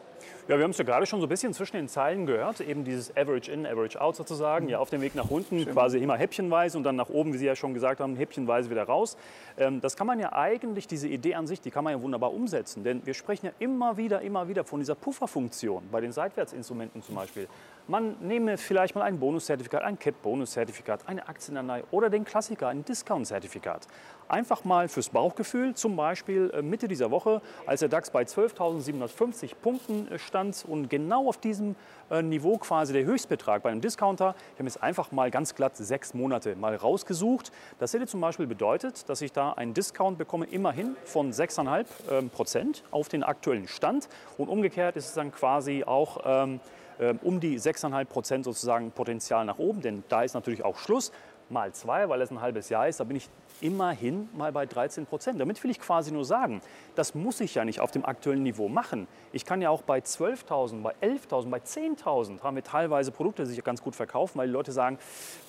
Ja, 0.47 0.57
wir 0.57 0.63
haben 0.63 0.71
es 0.71 0.77
ja 0.77 0.83
gerade 0.83 1.05
schon 1.05 1.19
so 1.19 1.27
ein 1.27 1.29
bisschen 1.29 1.53
zwischen 1.53 1.77
den 1.77 1.87
Zeilen 1.87 2.25
gehört, 2.25 2.59
eben 2.61 2.83
dieses 2.83 3.15
Average 3.15 3.51
in, 3.51 3.65
Average 3.65 3.99
out 4.01 4.15
sozusagen, 4.15 4.67
ja 4.69 4.79
auf 4.79 4.89
dem 4.89 5.01
Weg 5.01 5.15
nach 5.15 5.29
unten 5.29 5.59
Schön. 5.59 5.73
quasi 5.73 5.99
immer 5.99 6.17
häppchenweise 6.17 6.77
und 6.77 6.83
dann 6.83 6.95
nach 6.95 7.09
oben, 7.09 7.33
wie 7.33 7.37
Sie 7.37 7.45
ja 7.45 7.55
schon 7.55 7.73
gesagt 7.73 7.99
haben, 7.99 8.15
häppchenweise 8.15 8.69
wieder 8.69 8.83
raus. 8.83 9.17
Ähm, 9.57 9.81
das 9.81 9.95
kann 9.95 10.07
man 10.07 10.19
ja 10.19 10.33
eigentlich, 10.33 10.87
diese 10.87 11.07
Idee 11.07 11.35
an 11.35 11.47
sich, 11.47 11.61
die 11.61 11.71
kann 11.71 11.83
man 11.83 11.93
ja 11.93 12.01
wunderbar 12.01 12.33
umsetzen, 12.33 12.83
denn 12.83 13.05
wir 13.05 13.13
sprechen 13.13 13.47
ja 13.47 13.51
immer 13.59 13.97
wieder, 13.97 14.21
immer 14.21 14.47
wieder 14.47 14.63
von 14.63 14.79
dieser 14.79 14.95
Pufferfunktion 14.95 15.83
bei 15.91 16.01
den 16.01 16.11
Seitwärtsinstrumenten 16.11 17.01
zum 17.01 17.15
Beispiel. 17.15 17.47
Man 17.87 18.15
nehme 18.21 18.57
vielleicht 18.57 18.95
mal 18.95 19.01
ein 19.01 19.19
Bonuszertifikat, 19.19 19.83
ein 19.83 19.97
Cap-Bonuszertifikat, 19.97 21.07
eine 21.07 21.27
Aktienanleihe 21.27 21.83
oder 21.91 22.09
den 22.09 22.25
Klassiker, 22.25 22.67
ein 22.67 22.85
Discount-Zertifikat. 22.85 23.87
Einfach 24.31 24.63
mal 24.63 24.87
fürs 24.87 25.09
Bauchgefühl, 25.09 25.75
zum 25.75 25.97
Beispiel 25.97 26.51
äh, 26.53 26.61
Mitte 26.61 26.87
dieser 26.87 27.11
Woche, 27.11 27.41
als 27.65 27.81
der 27.81 27.89
DAX 27.89 28.11
bei 28.11 28.23
12.750 28.23 29.55
Punkten 29.61 30.07
äh, 30.09 30.17
stand 30.19 30.63
und 30.65 30.89
genau 30.89 31.27
auf 31.27 31.37
diesem 31.37 31.75
äh, 32.09 32.21
Niveau 32.21 32.57
quasi 32.57 32.93
der 32.93 33.03
Höchstbetrag 33.03 33.61
bei 33.61 33.71
einem 33.71 33.81
Discounter. 33.81 34.33
Ich 34.53 34.59
habe 34.59 34.69
jetzt 34.69 34.81
einfach 34.81 35.11
mal 35.11 35.31
ganz 35.31 35.53
glatt 35.53 35.75
sechs 35.75 36.13
Monate 36.13 36.55
mal 36.55 36.73
rausgesucht. 36.77 37.51
Das 37.77 37.93
hätte 37.93 38.07
zum 38.07 38.21
Beispiel 38.21 38.47
bedeutet, 38.47 39.09
dass 39.09 39.21
ich 39.21 39.33
da 39.33 39.51
einen 39.51 39.73
Discount 39.73 40.17
bekomme, 40.17 40.45
immerhin 40.45 40.95
von 41.03 41.33
6,5 41.33 41.85
ähm, 42.09 42.29
Prozent 42.29 42.85
auf 42.91 43.09
den 43.09 43.23
aktuellen 43.23 43.67
Stand. 43.67 44.07
Und 44.37 44.47
umgekehrt 44.47 44.95
ist 44.95 45.07
es 45.07 45.13
dann 45.13 45.33
quasi 45.33 45.83
auch 45.83 46.21
ähm, 46.23 46.61
ähm, 47.01 47.19
um 47.23 47.39
die 47.39 47.59
6,5 47.59 48.05
Prozent 48.05 48.45
sozusagen 48.45 48.91
Potenzial 48.91 49.43
nach 49.43 49.57
oben, 49.57 49.81
denn 49.81 50.03
da 50.07 50.21
ist 50.21 50.35
natürlich 50.35 50.63
auch 50.63 50.77
Schluss. 50.77 51.11
Mal 51.51 51.73
zwei, 51.73 52.07
weil 52.09 52.21
es 52.21 52.31
ein 52.31 52.41
halbes 52.41 52.69
Jahr 52.69 52.87
ist, 52.87 52.99
da 52.99 53.03
bin 53.03 53.17
ich 53.17 53.29
immerhin 53.59 54.29
mal 54.33 54.51
bei 54.51 54.65
13 54.65 55.05
Prozent. 55.05 55.39
Damit 55.39 55.61
will 55.63 55.69
ich 55.69 55.79
quasi 55.79 56.11
nur 56.11 56.25
sagen, 56.25 56.61
das 56.95 57.13
muss 57.13 57.41
ich 57.41 57.55
ja 57.55 57.65
nicht 57.65 57.79
auf 57.79 57.91
dem 57.91 58.05
aktuellen 58.05 58.41
Niveau 58.41 58.69
machen. 58.69 59.07
Ich 59.33 59.45
kann 59.45 59.61
ja 59.61 59.69
auch 59.69 59.81
bei 59.81 59.99
12.000, 59.99 60.81
bei 60.81 60.95
11.000, 61.01 61.49
bei 61.49 61.57
10.000 61.59 62.41
haben 62.41 62.55
wir 62.55 62.63
teilweise 62.63 63.11
Produkte, 63.11 63.43
die 63.43 63.49
sich 63.49 63.63
ganz 63.63 63.83
gut 63.83 63.95
verkaufen, 63.95 64.39
weil 64.39 64.47
die 64.47 64.53
Leute 64.53 64.71
sagen, 64.71 64.97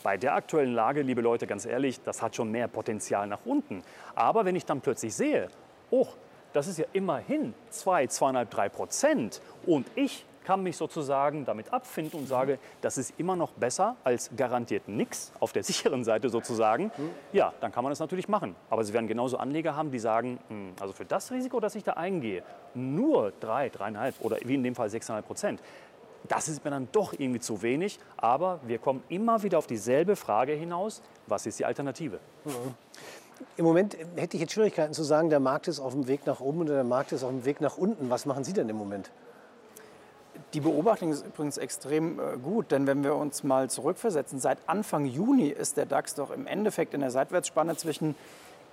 bei 0.03 0.17
der 0.17 0.35
aktuellen 0.35 0.75
Lage, 0.75 1.03
liebe 1.03 1.21
Leute, 1.21 1.47
ganz 1.47 1.65
ehrlich, 1.65 2.03
das 2.03 2.21
hat 2.21 2.37
schon 2.37 2.51
mehr 2.51 2.69
Potenzial 2.69 3.27
nach 3.27 3.41
unten. 3.45 3.83
Aber 4.15 4.45
wenn 4.45 4.57
ich 4.57 4.67
dann 4.67 4.81
plötzlich 4.81 5.15
sehe, 5.15 5.49
oh, 5.91 6.09
das 6.53 6.67
ist 6.67 6.79
ja 6.79 6.87
immerhin 6.93 7.55
2, 7.71 8.05
2,5, 8.05 8.45
3 8.47 8.69
Prozent 8.69 9.43
und 9.67 9.87
ich 9.95 10.27
kann 10.45 10.63
mich 10.63 10.77
sozusagen 10.77 11.45
damit 11.45 11.73
abfinden 11.73 12.21
und 12.21 12.27
sage, 12.27 12.59
das 12.81 12.99
ist 12.99 13.15
immer 13.19 13.37
noch 13.37 13.53
besser 13.53 13.97
als 14.05 14.31
garantiert 14.37 14.89
nichts 14.89 15.33
auf 15.41 15.53
der 15.53 15.63
sicheren 15.65 16.05
Seite 16.05 16.29
sozusagen, 16.29 16.91
ja, 17.33 17.53
dann 17.61 17.73
kann 17.73 17.85
man 17.85 17.91
das 17.91 18.01
natürlich 18.01 18.29
machen. 18.29 18.57
Aber 18.71 18.85
Sie 18.85 18.93
werden 18.93 19.07
genauso 19.07 19.37
Anleger 19.39 19.77
haben, 19.77 19.91
die 19.91 19.99
sagen, 19.99 20.39
hm, 20.49 20.73
also 20.81 20.93
für 20.93 21.05
das 21.05 21.31
Risiko, 21.31 21.61
das 21.61 21.75
ich 21.75 21.85
da 21.85 21.93
eingehe, 21.93 22.43
nur 22.75 23.33
3, 23.41 23.69
3,5 23.69 24.15
oder 24.21 24.39
wie 24.45 24.55
in 24.55 24.63
dem 24.63 24.75
Fall 24.75 24.89
6,5 24.89 25.23
Prozent, 25.23 25.63
das 26.29 26.49
ist 26.49 26.65
mir 26.65 26.71
dann 26.71 26.89
doch 26.93 27.13
irgendwie 27.13 27.41
zu 27.41 27.63
wenig. 27.63 27.99
Aber 28.17 28.61
wir 28.67 28.79
kommen 28.79 29.03
immer 29.09 29.43
wieder 29.43 29.59
auf 29.59 29.67
dieselbe 29.67 30.17
Frage 30.17 30.53
hinaus, 30.53 31.03
was 31.27 31.47
ist 31.47 31.59
die 31.59 31.65
Alternative? 31.65 32.21
Mhm. 32.45 32.75
Im 33.57 33.65
Moment 33.65 33.97
hätte 34.17 34.37
ich 34.37 34.41
jetzt 34.41 34.53
Schwierigkeiten 34.53 34.93
zu 34.93 35.03
sagen, 35.03 35.29
der 35.29 35.41
Markt 35.41 35.67
ist 35.67 35.81
auf 35.81 35.93
dem 35.93 36.07
Weg 36.07 36.27
nach 36.27 36.41
oben 36.41 36.61
oder 36.61 36.75
der 36.75 36.85
Markt 36.85 37.13
ist 37.13 37.25
auf 37.25 37.31
dem 37.31 37.45
Weg 37.45 37.61
nach 37.61 37.77
unten. 37.77 38.09
Was 38.09 38.25
machen 38.25 38.45
Sie 38.45 38.53
denn 38.53 38.69
im 38.69 38.77
Moment? 38.77 39.11
Die 40.55 40.61
Beobachtung 40.61 41.13
ist 41.13 41.25
übrigens 41.25 41.57
extrem 41.57 42.19
äh, 42.19 42.37
gut, 42.37 42.73
denn 42.73 42.87
wenn 42.87 43.03
wir 43.03 43.15
uns 43.15 43.43
mal 43.43 43.71
zurückversetzen, 43.71 44.39
seit 44.39 44.59
Anfang 44.67 45.07
Juni 45.07 45.49
ist 45.49 45.79
der 45.79 45.87
DAX 45.87 46.15
doch 46.15 46.31
im 46.31 46.47
Endeffekt 46.47 46.93
in 46.93 47.01
der 47.01 47.11
Seitwärtsspanne 47.11 47.77
zwischen 47.77 48.15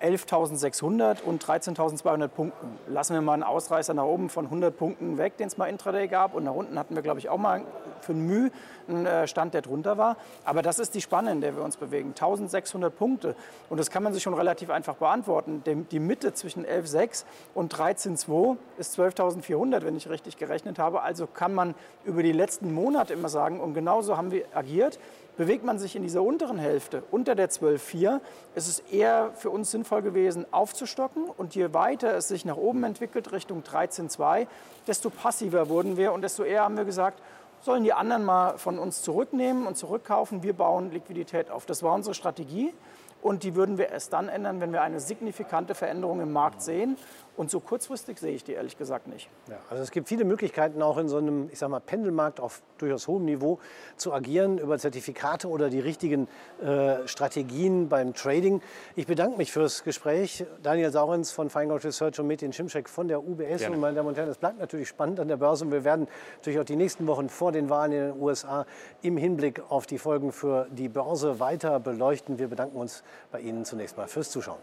11.600 0.02 1.22
und 1.24 1.44
13.200 1.44 2.28
Punkten. 2.30 2.78
Lassen 2.88 3.14
wir 3.14 3.22
mal 3.22 3.34
einen 3.34 3.44
Ausreißer 3.44 3.94
nach 3.94 4.04
oben 4.04 4.30
von 4.30 4.46
100 4.46 4.78
Punkten 4.78 5.18
weg, 5.18 5.38
den 5.38 5.48
es 5.48 5.58
mal 5.58 5.68
intraday 5.68 6.08
gab. 6.08 6.34
Und 6.34 6.46
nach 6.46 6.54
unten 6.54 6.80
hatten 6.80 6.96
wir, 6.96 7.02
glaube 7.02 7.20
ich, 7.20 7.30
auch 7.30 7.38
mal 7.38 7.62
für 8.02 8.14
ein 8.14 8.26
Mühe 8.26 8.52
einen 8.88 9.06
äh, 9.06 9.28
Stand, 9.28 9.54
der 9.54 9.62
drunter 9.62 9.98
war. 9.98 10.18
Aber 10.46 10.62
das 10.62 10.80
ist 10.80 10.96
die 10.96 11.02
Spanne, 11.02 11.32
in 11.32 11.42
der 11.42 11.56
wir 11.56 11.64
uns 11.64 11.78
bewegen. 11.78 12.14
1.600 12.18 12.90
Punkte. 12.90 13.36
Und 13.70 13.78
das 13.78 13.90
kann 13.92 14.04
man 14.04 14.14
sich 14.14 14.24
schon 14.24 14.34
relativ 14.34 14.70
einfach 14.70 14.96
beantworten. 14.96 15.64
Die 15.66 16.00
Mitte 16.00 16.34
zwischen 16.34 16.66
11.6 16.66 17.26
und 17.54 17.74
13.2 17.74 18.58
ist 18.78 18.98
12.400, 18.98 19.84
wenn 19.84 19.96
ich 19.96 20.10
richtig 20.10 20.38
gerechnet 20.38 20.80
habe. 20.80 21.02
Also 21.02 21.28
kann 21.28 21.54
man 21.54 21.76
über 22.06 22.24
die 22.24 22.32
letzten 22.32 22.74
Monate 22.74 23.14
immer 23.14 23.30
sagen, 23.30 23.60
und 23.60 23.74
genauso 23.74 24.18
haben 24.18 24.32
wir 24.32 24.46
agiert. 24.54 25.00
Bewegt 25.40 25.64
man 25.64 25.80
sich 25.80 25.96
in 25.96 26.04
dieser 26.04 26.22
unteren 26.22 26.58
Hälfte, 26.58 27.02
unter 27.12 27.34
der 27.34 27.50
12,4, 27.50 28.20
ist 28.56 28.68
es 28.68 28.80
eher 28.92 29.32
für 29.36 29.50
uns 29.50 29.72
sinnvoll 29.72 30.02
gewesen, 30.02 30.46
aufzustocken. 30.52 31.30
Und 31.30 31.56
je 31.56 31.74
weiter 31.74 32.14
es 32.14 32.28
sich 32.28 32.44
nach 32.44 32.58
oben 32.58 32.84
entwickelt, 32.84 33.32
Richtung 33.32 33.64
13,2, 33.64 34.48
desto 34.86 35.10
passiver 35.10 35.70
wurden 35.70 35.96
wir 35.96 36.12
und 36.12 36.24
desto 36.24 36.44
eher 36.44 36.64
haben 36.64 36.76
wir 36.76 36.84
gesagt, 36.84 37.22
sollen 37.62 37.86
die 37.86 37.94
anderen 37.94 38.26
mal 38.26 38.58
von 38.58 38.78
uns 38.78 39.02
zurücknehmen 39.02 39.66
und 39.66 39.78
zurückkaufen. 39.78 40.44
Wir 40.44 40.52
bauen 40.52 40.92
Liquidität 40.92 41.52
auf. 41.52 41.66
Das 41.66 41.84
war 41.84 41.94
unsere 41.94 42.16
Strategie. 42.16 42.74
Und 43.22 43.44
die 43.44 43.56
würden 43.56 43.78
wir 43.78 43.90
erst 43.90 44.12
dann 44.12 44.28
ändern, 44.28 44.60
wenn 44.60 44.74
wir 44.74 44.82
eine 44.82 45.00
signifikante 45.00 45.74
Veränderung 45.74 46.20
im 46.20 46.34
Markt 46.34 46.62
sehen. 46.62 46.98
Und 47.38 47.50
so 47.50 47.60
kurzfristig 47.60 48.20
sehe 48.20 48.34
ich 48.34 48.44
die 48.44 48.54
ehrlich 48.54 48.78
gesagt 48.78 49.08
nicht. 49.08 49.30
Ja, 49.50 49.58
also 49.70 49.82
es 49.82 49.92
gibt 49.92 50.10
viele 50.10 50.26
Möglichkeiten 50.26 50.82
auch 50.82 50.98
in 50.98 51.08
so 51.08 51.18
einem, 51.18 51.50
ich 51.52 51.60
sag 51.60 51.70
mal, 51.70 51.80
Pendelmarkt 51.80 52.40
auf 52.40 52.62
durchaus 52.78 53.08
hohem 53.08 53.26
Niveau 53.26 53.60
zu 53.96 54.14
agieren 54.14 54.58
über 54.58 54.78
Zertifikate 54.78 55.48
oder 55.48 55.70
die 55.70 55.80
richtigen 55.80 56.28
äh, 56.62 57.08
Strategien 57.08 57.88
beim 57.88 58.14
Trading. 58.14 58.62
Ich 58.96 59.08
bedanke 59.08 59.38
mich 59.38 59.52
fürs 59.52 59.84
Gespräch. 59.84 60.46
Daniel 60.64 60.92
Saurens 60.92 61.32
von 61.32 61.50
Feingold 61.50 61.86
Research 61.86 62.20
und 62.20 62.28
Metin 62.28 62.52
Schimschek 62.52 62.90
von 62.90 63.08
der 63.08 63.24
UBS. 63.24 63.60
Gerne. 63.60 63.76
Und 63.76 63.82
meine 63.82 63.96
Damen 63.96 64.10
und 64.10 64.18
Herren, 64.18 64.30
es 64.30 64.38
bleibt 64.38 64.60
natürlich 64.60 64.90
spannend 64.90 65.20
an 65.20 65.28
der 65.28 65.38
Börse 65.38 65.66
und 65.66 65.72
wir 65.72 65.84
werden 65.84 66.08
natürlich 66.38 66.60
auch 66.60 66.66
die 66.66 66.76
nächsten 66.76 67.08
Wochen 67.08 67.30
vor 67.30 67.52
den 67.52 67.70
Wahlen 67.70 67.92
in 67.92 68.00
den 68.12 68.22
USA 68.22 68.66
im 69.02 69.18
Hinblick 69.18 69.62
auf 69.70 69.86
die 69.86 69.98
Folgen 69.98 70.32
für 70.32 70.68
die 70.72 70.90
Börse 70.90 71.40
weiter 71.40 71.80
beleuchten. 71.80 72.38
Wir 72.40 72.48
bedanken 72.48 72.78
uns 72.78 73.04
bei 73.32 73.40
Ihnen 73.40 73.66
zunächst 73.66 73.98
mal 73.98 74.08
fürs 74.08 74.30
Zuschauen. 74.30 74.60